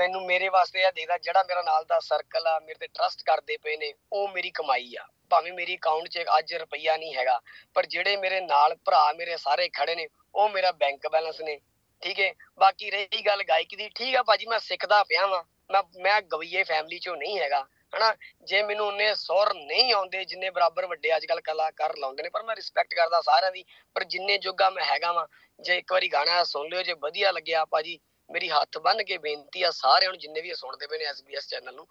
ਮੈਨੂੰ 0.00 0.24
ਮੇਰੇ 0.26 0.48
ਵਾਸਤੇ 0.48 0.80
ਇਹ 0.80 0.92
ਦੇਖਦਾ 0.92 1.16
ਜਿਹੜਾ 1.18 1.42
ਮੇਰਾ 1.42 1.62
ਨਾਲ 1.62 1.84
ਦਾ 1.84 1.98
ਸਰਕਲ 2.00 2.46
ਆ, 2.46 2.58
ਮੇਰੇ 2.58 2.78
ਤੇ 2.78 2.86
ਟਰਸਟ 2.86 3.22
ਕਰਦੇ 3.22 3.56
ਪਏ 3.56 3.76
ਨੇ, 3.76 3.92
ਉਹ 4.12 4.28
ਮੇਰੀ 4.28 4.50
ਕਮਾਈ 4.50 4.94
ਆ। 4.96 5.06
ਭਾਵੇਂ 5.30 5.52
ਮੇਰੀ 5.52 5.76
ਅਕਾਊਂਟ 5.76 6.08
'ਚ 6.08 6.24
ਅੱਜ 6.38 6.54
ਰੁਪਈਆ 6.54 6.96
ਨਹੀਂ 6.96 7.14
ਹੈਗਾ, 7.14 7.40
ਪਰ 7.74 7.86
ਜਿਹੜੇ 7.86 8.16
ਮੇਰੇ 8.16 8.40
ਨਾਲ 8.40 8.74
ਭਰਾ 8.84 9.12
ਮੇਰੇ 9.12 9.36
ਸਾਰੇ 9.36 9.68
ਖੜੇ 9.68 9.94
ਨੇ, 9.94 10.08
ਉਹ 10.34 10.48
ਮੇਰਾ 10.48 10.72
ਬੈਂਕ 10.72 11.06
ਬੈਲੈਂਸ 11.08 11.40
ਨੇ। 11.40 11.60
ਠੀਕ 12.02 12.20
ਹੈ 12.20 12.32
ਬਾਕੀ 12.58 12.90
ਰਹੀ 12.90 13.22
ਗੱਲ 13.26 13.42
ਗਾਇਕੀ 13.44 13.76
ਦੀ, 13.76 13.88
ਠੀਕ 13.88 14.16
ਆ 14.16 14.22
ਭਾਜੀ, 14.22 14.46
ਮੈਂ 14.46 14.58
ਸਿੱਖਦਾ 14.58 15.02
ਪਿਆ 15.04 15.26
ਵਾਂ। 15.26 15.42
ਮੈਂ 15.70 15.82
ਮੈਂ 16.00 16.20
ਗਵਈਏ 16.22 16.62
ਫੈਮਿਲੀ 16.64 16.98
'ਚੋਂ 16.98 17.16
ਨਹੀਂ 17.16 17.38
ਹੈਗਾ, 17.40 17.66
ਹਨਾ? 17.96 18.14
ਜੇ 18.44 18.62
ਮੈਨੂੰ 18.62 18.86
ਉਹਨੇ 18.86 19.14
ਸੌਰ 19.14 19.54
ਨਹੀਂ 19.54 19.92
ਆਉਂਦੇ, 19.92 20.24
ਜਿੰਨੇ 20.24 20.50
ਬਰਾਬਰ 20.50 20.86
ਵੱਡੇ 20.86 21.16
ਅੱਜ 21.16 21.26
ਕੱਲ 21.26 21.40
ਕਲਾਕਾਰ 21.40 21.96
ਲਾਉਂਦੇ 21.96 22.22
ਨੇ, 22.22 22.28
ਪਰ 22.28 22.42
ਮੈਂ 22.42 22.56
ਰਿਸਪੈਕਟ 22.56 22.94
ਕਰਦਾ 22.94 23.20
ਸਾਰਿਆਂ 23.20 23.52
ਦੀ, 23.52 23.64
ਪਰ 23.94 24.04
ਜਿੰਨੇ 24.04 24.38
ਜੋਗਾ 24.38 24.70
ਮੈਂ 24.70 24.84
ਹੈਗਾ 24.84 25.12
ਵਾਂ, 25.12 25.26
ਜੇ 25.60 25.78
ਇੱਕ 25.78 25.92
ਵਾਰੀ 25.92 26.08
ਗਾਣਾ 26.08 26.44
ਸੁਣ 26.44 26.68
ਲਿਓ, 26.68 26.82
ਜੇ 26.82 26.92
ਵਧੀਆ 26.92 27.32
ਲੱਗਿਆ 27.32 27.64
ਭਾਜੀ 27.64 27.98
ਮੇਰੀ 28.30 28.48
ਹੱਥ 28.48 28.78
ਬੰਨ 28.78 29.04
ਕੇ 29.04 29.18
ਬੇਨਤੀ 29.18 29.62
ਆ 29.62 29.70
ਸਾਰਿਆਂ 29.70 30.10
ਨੂੰ 30.10 30.18
ਜਿੰਨੇ 30.18 30.40
ਵੀ 30.40 30.54
ਸੁਣਦੇ 30.54 30.86
ਪਏ 30.86 30.98
ਨੇ 30.98 31.04
SBS 31.04 31.48
ਚੈਨਲ 31.48 31.74
ਨੂੰ 31.74 31.86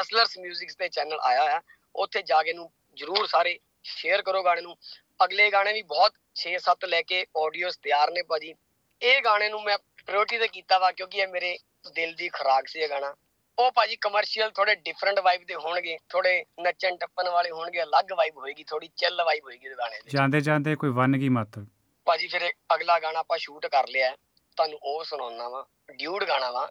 ਹਸਲਰਸ 0.00 0.38
뮤직ਸ 0.38 0.76
ਤੇ 0.76 0.88
ਚੈਨਲ 0.88 1.18
ਆਇਆ 1.20 1.56
ਆ 1.56 1.60
ਉੱਥੇ 1.96 2.22
ਜਾ 2.22 2.42
ਕੇ 2.42 2.52
ਨੂੰ 2.52 2.72
ਜਰੂਰ 2.94 3.26
ਸਾਰੇ 3.26 3.58
ਸ਼ੇਅਰ 3.84 4.22
ਕਰੋ 4.22 4.42
ਗਾਣੇ 4.42 4.60
ਨੂੰ। 4.60 4.76
ਅਗਲੇ 5.24 5.50
ਗਾਣੇ 5.50 5.72
ਵੀ 5.72 5.82
ਬਹੁਤ 5.82 6.12
6-7 6.36 6.84
ਲੈ 6.84 7.02
ਕੇ 7.02 7.26
ਆਡੀਓਸ 7.36 7.76
ਤਿਆਰ 7.76 8.10
ਨੇ 8.10 8.22
ਭਾਜੀ। 8.22 8.54
ਇਹ 9.02 9.22
ਗਾਣੇ 9.22 9.48
ਨੂੰ 9.48 9.62
ਮੈਂ 9.62 9.78
ਪ੍ਰਾਇੋਰਟੀ 9.78 10.38
ਤੇ 10.38 10.48
ਕੀਤਾ 10.48 10.78
ਵਾ 10.78 10.92
ਕਿਉਂਕਿ 10.92 11.18
ਇਹ 11.18 11.28
ਮੇਰੇ 11.28 11.58
ਦਿਲ 11.94 12.14
ਦੀ 12.14 12.28
ਖੁਰਾਕ 12.28 12.68
ਸੀ 12.68 12.80
ਇਹ 12.80 12.88
ਗਾਣਾ। 12.88 13.14
ਉਹ 13.58 13.72
ਭਾਜੀ 13.72 13.96
ਕਮਰਸ਼ੀਅਲ 13.96 14.50
ਥੋੜੇ 14.50 14.74
ਡਿਫਰੈਂਟ 14.74 15.18
ਵਾਈਬ 15.18 15.44
ਦੇ 15.46 15.54
ਹੋਣਗੇ 15.54 15.98
ਥੋੜੇ 16.08 16.44
ਨੱਚਣ 16.60 16.96
ਟੱਪਣ 16.96 17.28
ਵਾਲੇ 17.28 17.50
ਹੋਣਗੇ 17.50 17.82
ਅਲੱਗ 17.82 18.12
ਵਾਈਬ 18.12 18.38
ਹੋਏਗੀ 18.38 18.64
ਥੋੜੀ 18.64 18.90
ਚਿੱਲ 18.96 19.22
ਵਾਈਬ 19.22 19.44
ਹੋਏਗੀ 19.44 19.68
ਗਾਣੇ 19.78 19.98
ਦੀ। 19.98 20.10
ਜਾਂਦੇ 20.10 20.40
ਜਾਂਦੇ 20.40 20.76
ਕੋਈ 20.76 20.90
ਵੰਨ 20.90 21.16
ਗਈ 21.16 21.28
ਮਤ। 21.28 21.66
ਭਾਜੀ 22.04 22.26
ਫਿਰ 22.26 22.52
ਅਗਲਾ 22.74 22.98
ਗਾਣਾ 22.98 23.18
ਆਪਾਂ 23.18 23.38
ਸ਼ੂਟ 23.38 23.66
ਕਰ 23.66 23.88
ਲਿਆ। 23.88 24.16
ਤੁਹਾਨੂੰ 24.56 24.78
ਉਹ 24.82 25.04
ਸੁਣਾਉਣਾ 25.04 25.48
ਵਾ 25.48 25.64
ਡਿਊਡ 25.92 26.24
ਗਾਣਾ 26.24 26.50
ਵਾ 26.50 26.70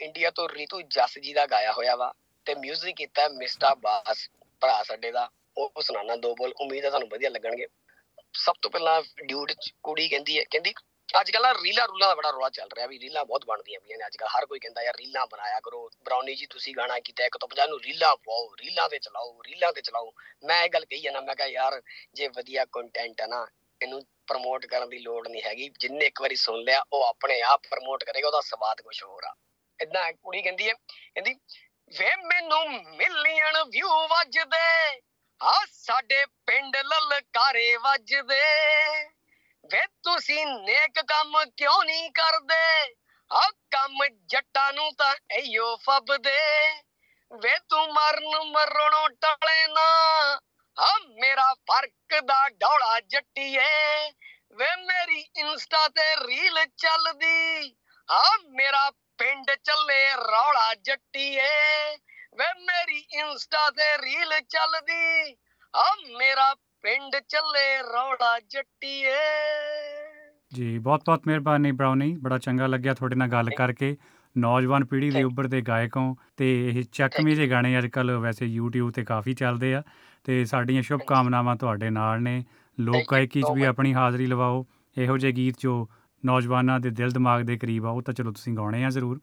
ਇੰਡੀਆ 0.00 0.30
ਤੋਂ 0.30 0.48
ਰੀਤੂ 0.48 0.80
ਜਸ 0.82 1.18
ਜੀ 1.18 1.32
ਦਾ 1.32 1.46
ਗਾਇਆ 1.46 1.72
ਹੋਇਆ 1.72 1.96
ਵਾ 1.96 2.12
ਤੇ 2.46 2.52
뮤직 2.54 2.92
ਕੀਤਾ 2.96 3.28
ਮਿਸਟਰ 3.28 3.74
ਬਾਸ, 3.76 4.28
ਭਰਾ 4.62 4.82
ਸਾਡੇ 4.82 5.10
ਦਾ, 5.12 5.28
ਉਹ 5.56 5.72
ਉਹ 5.76 5.82
ਸੁਣਾਉਣਾ 5.82 6.16
ਦੋ 6.16 6.34
ਬੋਲ, 6.34 6.52
ਉਮੀਦ 6.60 6.84
ਹੈ 6.84 6.90
ਤੁਹਾਨੂੰ 6.90 7.08
ਵਧੀਆ 7.08 7.30
ਲੱਗਣਗੇ। 7.30 7.66
ਸਭ 8.34 8.54
ਤੋਂ 8.62 8.70
ਪਹਿਲਾਂ 8.70 9.02
ਡਿਊਡ 9.24 9.52
ਕੁੜੀ 9.82 10.08
ਕਹਿੰਦੀ 10.08 10.38
ਹੈ, 10.38 10.44
ਕਹਿੰਦੀ 10.50 10.72
ਅੱਜ 11.08 11.30
ਕੱਲ੍ਹ 11.30 11.46
ਨਾ 11.46 11.52
ਰੀਲਾਂ 11.54 11.86
ਰੂਲਾਂ 11.88 12.08
ਦਾ 12.08 12.14
ਬੜਾ 12.14 12.30
ਰੌਲਾ 12.30 12.48
ਚੱਲ 12.48 12.68
ਰਿਹਾ 12.74 12.86
ਵੀ 12.86 12.98
ਰੀਲਾਂ 13.00 13.24
ਬਹੁਤ 13.24 13.44
ਬਣਦੀਆਂ 13.44 13.80
ਪਈਆਂ 13.80 13.98
ਨੇ 13.98 14.06
ਅੱਜ 14.06 14.16
ਕੱਲ੍ਹ 14.16 14.30
ਹਰ 14.30 14.46
ਕੋਈ 14.46 14.58
ਕਹਿੰਦਾ 14.58 14.82
ਯਾਰ 14.82 14.96
ਰੀਲਾਂ 14.96 15.26
ਬਣਾਇਆ 15.26 15.60
ਕਰੋ, 15.60 15.88
ਬਰਾਉਨੀ 16.04 16.34
ਜੀ 16.34 16.46
ਤੁਸੀਂ 16.46 16.74
ਗਾਣਾ 16.76 16.98
ਕੀਤਾ 17.00 17.24
ਇੱਕ 17.24 17.36
ਤੋਂ 17.38 17.48
ਪੰਜਾਹ 17.48 17.68
ਨੂੰ 17.68 17.80
ਰੀਲਾਂ 17.80 18.14
ਪਾਓ, 18.16 18.54
ਰੀਲਾਂ 18.60 18.88
ਤੇ 18.88 18.98
ਚਲਾਓ, 18.98 19.40
ਰੀਲਾਂ 19.46 19.72
ਤੇ 19.72 19.80
ਚਲਾਓ। 19.80 20.12
ਮੈਂ 20.44 20.62
ਇਹ 20.64 20.70
ਗੱਲ 20.70 20.84
ਕਹੀ 20.84 21.00
ਜਾਂਦਾ 21.00 21.20
ਮੈਂ 21.20 21.34
ਕਿਹਾ 21.36 21.48
ਯਾਰ 21.48 21.80
ਜੇ 22.14 22.28
ਵਧੀਆ 22.36 22.64
ਕੰਟੈਂਟ 22.72 23.20
ਹੈ 23.20 23.26
ਨਾ, 23.26 23.46
ਇਹਨੂੰ 23.80 24.02
ਪ੍ਰਮੋਟ 24.30 24.66
ਕਰਨ 24.66 24.88
ਦੀ 24.88 24.98
ਲੋੜ 24.98 25.28
ਨਹੀਂ 25.28 25.42
ਹੈਗੀ। 25.42 25.68
ਜਿੰਨੇ 25.78 26.06
ਇੱਕ 26.06 26.20
ਵਾਰੀ 26.20 26.36
ਸੁਣ 26.36 26.58
ਲਿਆ, 26.58 26.82
ਉਹ 26.92 27.04
ਆਪਣੇ 27.04 27.40
ਆਪ 27.42 27.62
ਪ੍ਰਮੋਟ 27.70 28.04
ਕਰੇਗਾ, 28.04 28.26
ਉਹਦਾ 28.26 28.40
ਸਵਾਦ 28.40 28.80
ਕੁਝ 28.80 29.02
ਹੋਰ 29.02 29.22
ਆ। 29.24 29.34
ਇਦਾਂ 29.80 30.12
ਕੁੜੀ 30.12 30.42
ਕਹਿੰਦੀ 30.42 30.68
ਹੈ, 30.68 30.74
ਕਹਿੰਦੀ, 30.74 31.34
ਵੇ 31.98 32.16
ਮੈਨੂੰ 32.16 32.66
ਮਿਲੀਅਨ 32.96 33.62
ਵਿਊ 33.68 33.88
ਵੱਜਦੇ, 33.88 35.00
ਆ 35.42 35.66
ਸਾਡੇ 35.72 36.24
ਪਿੰਡ 36.46 36.76
ਲਲਕਾਰੇ 36.76 37.76
ਵੱਜਦੇ। 37.76 38.40
ਵੇ 39.66 39.86
ਤੁਸੀਂ 40.02 40.46
ਨੇਕ 40.46 41.00
ਕੰਮ 41.08 41.44
ਕਿਉਂ 41.56 41.84
ਨਹੀਂ 41.84 42.10
ਕਰਦੇ? 42.10 42.94
ਆ 43.32 43.50
ਕੰਮ 43.70 44.06
ਜੱਟਾਂ 44.26 44.72
ਨੂੰ 44.72 44.90
ਤਾਂ 44.98 45.14
ਐਯੋ 45.30 45.76
ਫੱਬਦੇ। 45.76 46.38
ਵੇ 47.32 47.58
ਤੂੰ 47.68 47.92
ਮਰਨ 47.92 48.44
ਮਰਣੋਂ 48.44 49.08
ਟਲੇ 49.08 49.66
ਨਾ 49.66 49.88
ਆ 50.80 50.98
ਮੇਰਾ 51.20 51.54
ਫ਼ਰਕ 51.54 52.20
ਦਾ 52.24 52.48
ਡੌਲਾ 52.48 53.00
ਜੱਟੀਏ। 53.00 53.64
ਵੇ 54.52 54.66
ਮੇਰੀ 54.82 55.20
ਇੰਸਟਾ 55.36 55.88
ਤੇ 55.88 56.14
ਰੀਲ 56.28 56.64
ਚੱਲਦੀ 56.76 57.76
ਆ 58.10 58.22
ਮੇਰਾ 58.48 58.90
ਪਿੰਡ 58.90 59.50
ਚੱਲੇ 59.64 60.12
ਰੌਲਾ 60.14 60.74
ਜੱਟੀਏ। 60.74 61.48
ਵੇ 62.34 62.46
ਮੇਰੀ 62.60 62.98
ਇੰਸਟਾ 63.12 63.70
ਤੇ 63.70 63.98
ਰੀਲ 63.98 64.40
ਚੱਲਦੀ 64.40 65.36
ਆ 65.74 65.84
ਮੇਰਾ 66.18 66.54
ਪਿੰਡ 66.82 67.16
ਚੱਲੇ 67.28 67.82
ਰੌਲਾ 67.82 68.38
ਜੱਟੀਏ। 68.40 69.16
ਜੀ 70.54 70.78
ਬਹੁਤ 70.78 71.02
ਬਹੁਤ 71.06 71.22
ਮਿਹਰਬਾਨੀ 71.26 71.72
ਬ੍ਰਾਊਨੀ 71.72 72.16
ਬੜਾ 72.22 72.38
ਚੰਗਾ 72.38 72.66
ਲੱਗਿਆ 72.66 72.94
ਤੁਹਾਡੇ 72.94 73.16
ਨਾਲ 73.16 73.28
ਗੱਲ 73.28 73.50
ਕਰਕੇ। 73.58 73.96
ਨੌਜਵਾਨ 74.38 74.84
ਪੀੜ੍ਹੀ 74.84 75.10
ਦੇ 75.10 75.18
Thank 75.18 75.32
ਉੱਭਰਦੇ 75.32 75.60
ਗਾਇਕ 75.60 75.96
ਹੋ 75.96 76.16
ਤੇ 76.36 76.68
ਇਹ 76.68 76.84
ਚੱਕਵੇਂ 76.92 77.36
ਜੇ 77.36 77.50
ਗਾਣੇ 77.50 77.78
ਅੱਜ 77.78 77.86
ਕੱਲ 77.86 78.10
ਵੈਸੇ 78.10 78.58
YouTube 78.58 78.90
ਤੇ 78.90 79.04
ਕਾਫੀ 79.04 79.34
ਚੱਲਦੇ 79.34 79.74
ਆ 79.74 79.82
ਤੇ 80.24 80.44
ਸਾਡੀਆਂ 80.44 80.82
ਸ਼ੁਭ 80.82 81.00
ਕਾਮਨਾਵਾਂ 81.06 81.56
ਤੁਹਾਡੇ 81.56 81.90
ਨਾਲ 81.90 82.22
ਨੇ। 82.22 82.44
ਲੋਕ 82.80 83.12
ਗਾਇਕੀ 83.12 83.42
'ਚ 83.42 83.44
ਵੀ. 83.54 83.62
ਆਪਣੀ 83.62 83.94
ਹਾਜ਼ਰੀ 83.94 84.26
ਲਵਾਓ। 84.26 84.66
ਇਹੋ 84.98 85.18
ਜਿਹੇ 85.18 85.32
ਗੀਤ 85.32 85.54
ਜੋ 85.58 85.88
ਨੌਜਵਾਨਾਂ 86.24 86.80
ਦੇ 86.80 86.90
ਦਿਲ 86.90 87.10
ਦਿਮਾਗ 87.10 87.42
ਦੇ 87.42 87.58
ਕਰੀਬ 87.58 87.86
ਆ 87.86 87.88
ਉਹ 87.88 88.02
ਤਾਂ 88.02 88.14
ਚਲੋ 88.14 88.32
ਤੁਸੀਂ 88.32 88.52
ਗਾਉਣੇ 88.52 88.84
ਆ 88.84 88.90
ਜ਼ਰੂਰ। 88.90 89.20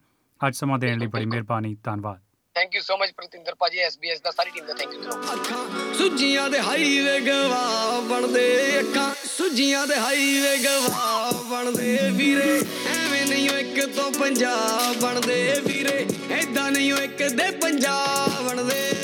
ਅੱਜ 0.48 0.56
ਸਮਾਂ 0.56 0.78
ਦੇਣ 0.78 0.98
ਲਈ 0.98 1.06
ਬੜੀ। 1.06 1.26
ਮਿਹਰਬਾਨੀ 1.26 1.76
ਧੰਨਵਾਦ। 1.84 2.18
Thank 2.54 2.74
you 2.74 2.80
so 2.80 2.96
much 2.96 3.10
Pratinder 3.16 3.54
ਭਾਜੀ 3.54 3.78
SBS 3.86 4.20
ਦਾ 4.24 4.30
ਸਾਰੀ 4.30 4.50
ਟੀਮ 4.50 4.66
ਦਾ 4.66 4.74
ਥੈਂਕ 4.74 4.94
ਯੂ 4.94 5.00
ਅੱਖਾਂ 5.00 5.94
ਸੁੱਜੀਆਂ 5.94 6.50
ਦੇ 6.50 6.60
ਹਾਈਵੇ 6.60 7.20
ਗਵਾ 7.20 8.00
ਬਣਦੇ 8.00 8.78
ਅੱਖਾਂ 8.80 9.14
ਸੁੱਜੀਆਂ 9.24 9.86
ਦੇ 9.86 9.96
ਹਾਈਵੇ 9.96 10.64
ਗਵਾ 10.64 11.32
ਬਣਦੇ 11.50 11.98
ਵੀਰੇ। 12.12 12.60
ਨਹੀਂ 13.38 13.50
ਓ 13.50 13.56
ਇੱਕ 13.56 13.94
ਤੋਂ 13.96 14.10
ਪੰਜਾਬ 14.12 14.96
ਬਣਦੇ 15.00 15.60
ਵੀਰੇ 15.66 16.06
ਐਦਾਂ 16.30 16.70
ਨਹੀਂ 16.72 16.92
ਓ 16.92 16.96
ਇੱਕ 16.96 17.22
ਦੇ 17.28 17.50
ਪੰਜਾਬ 17.62 18.48
ਬਣਦੇ। 18.48 18.97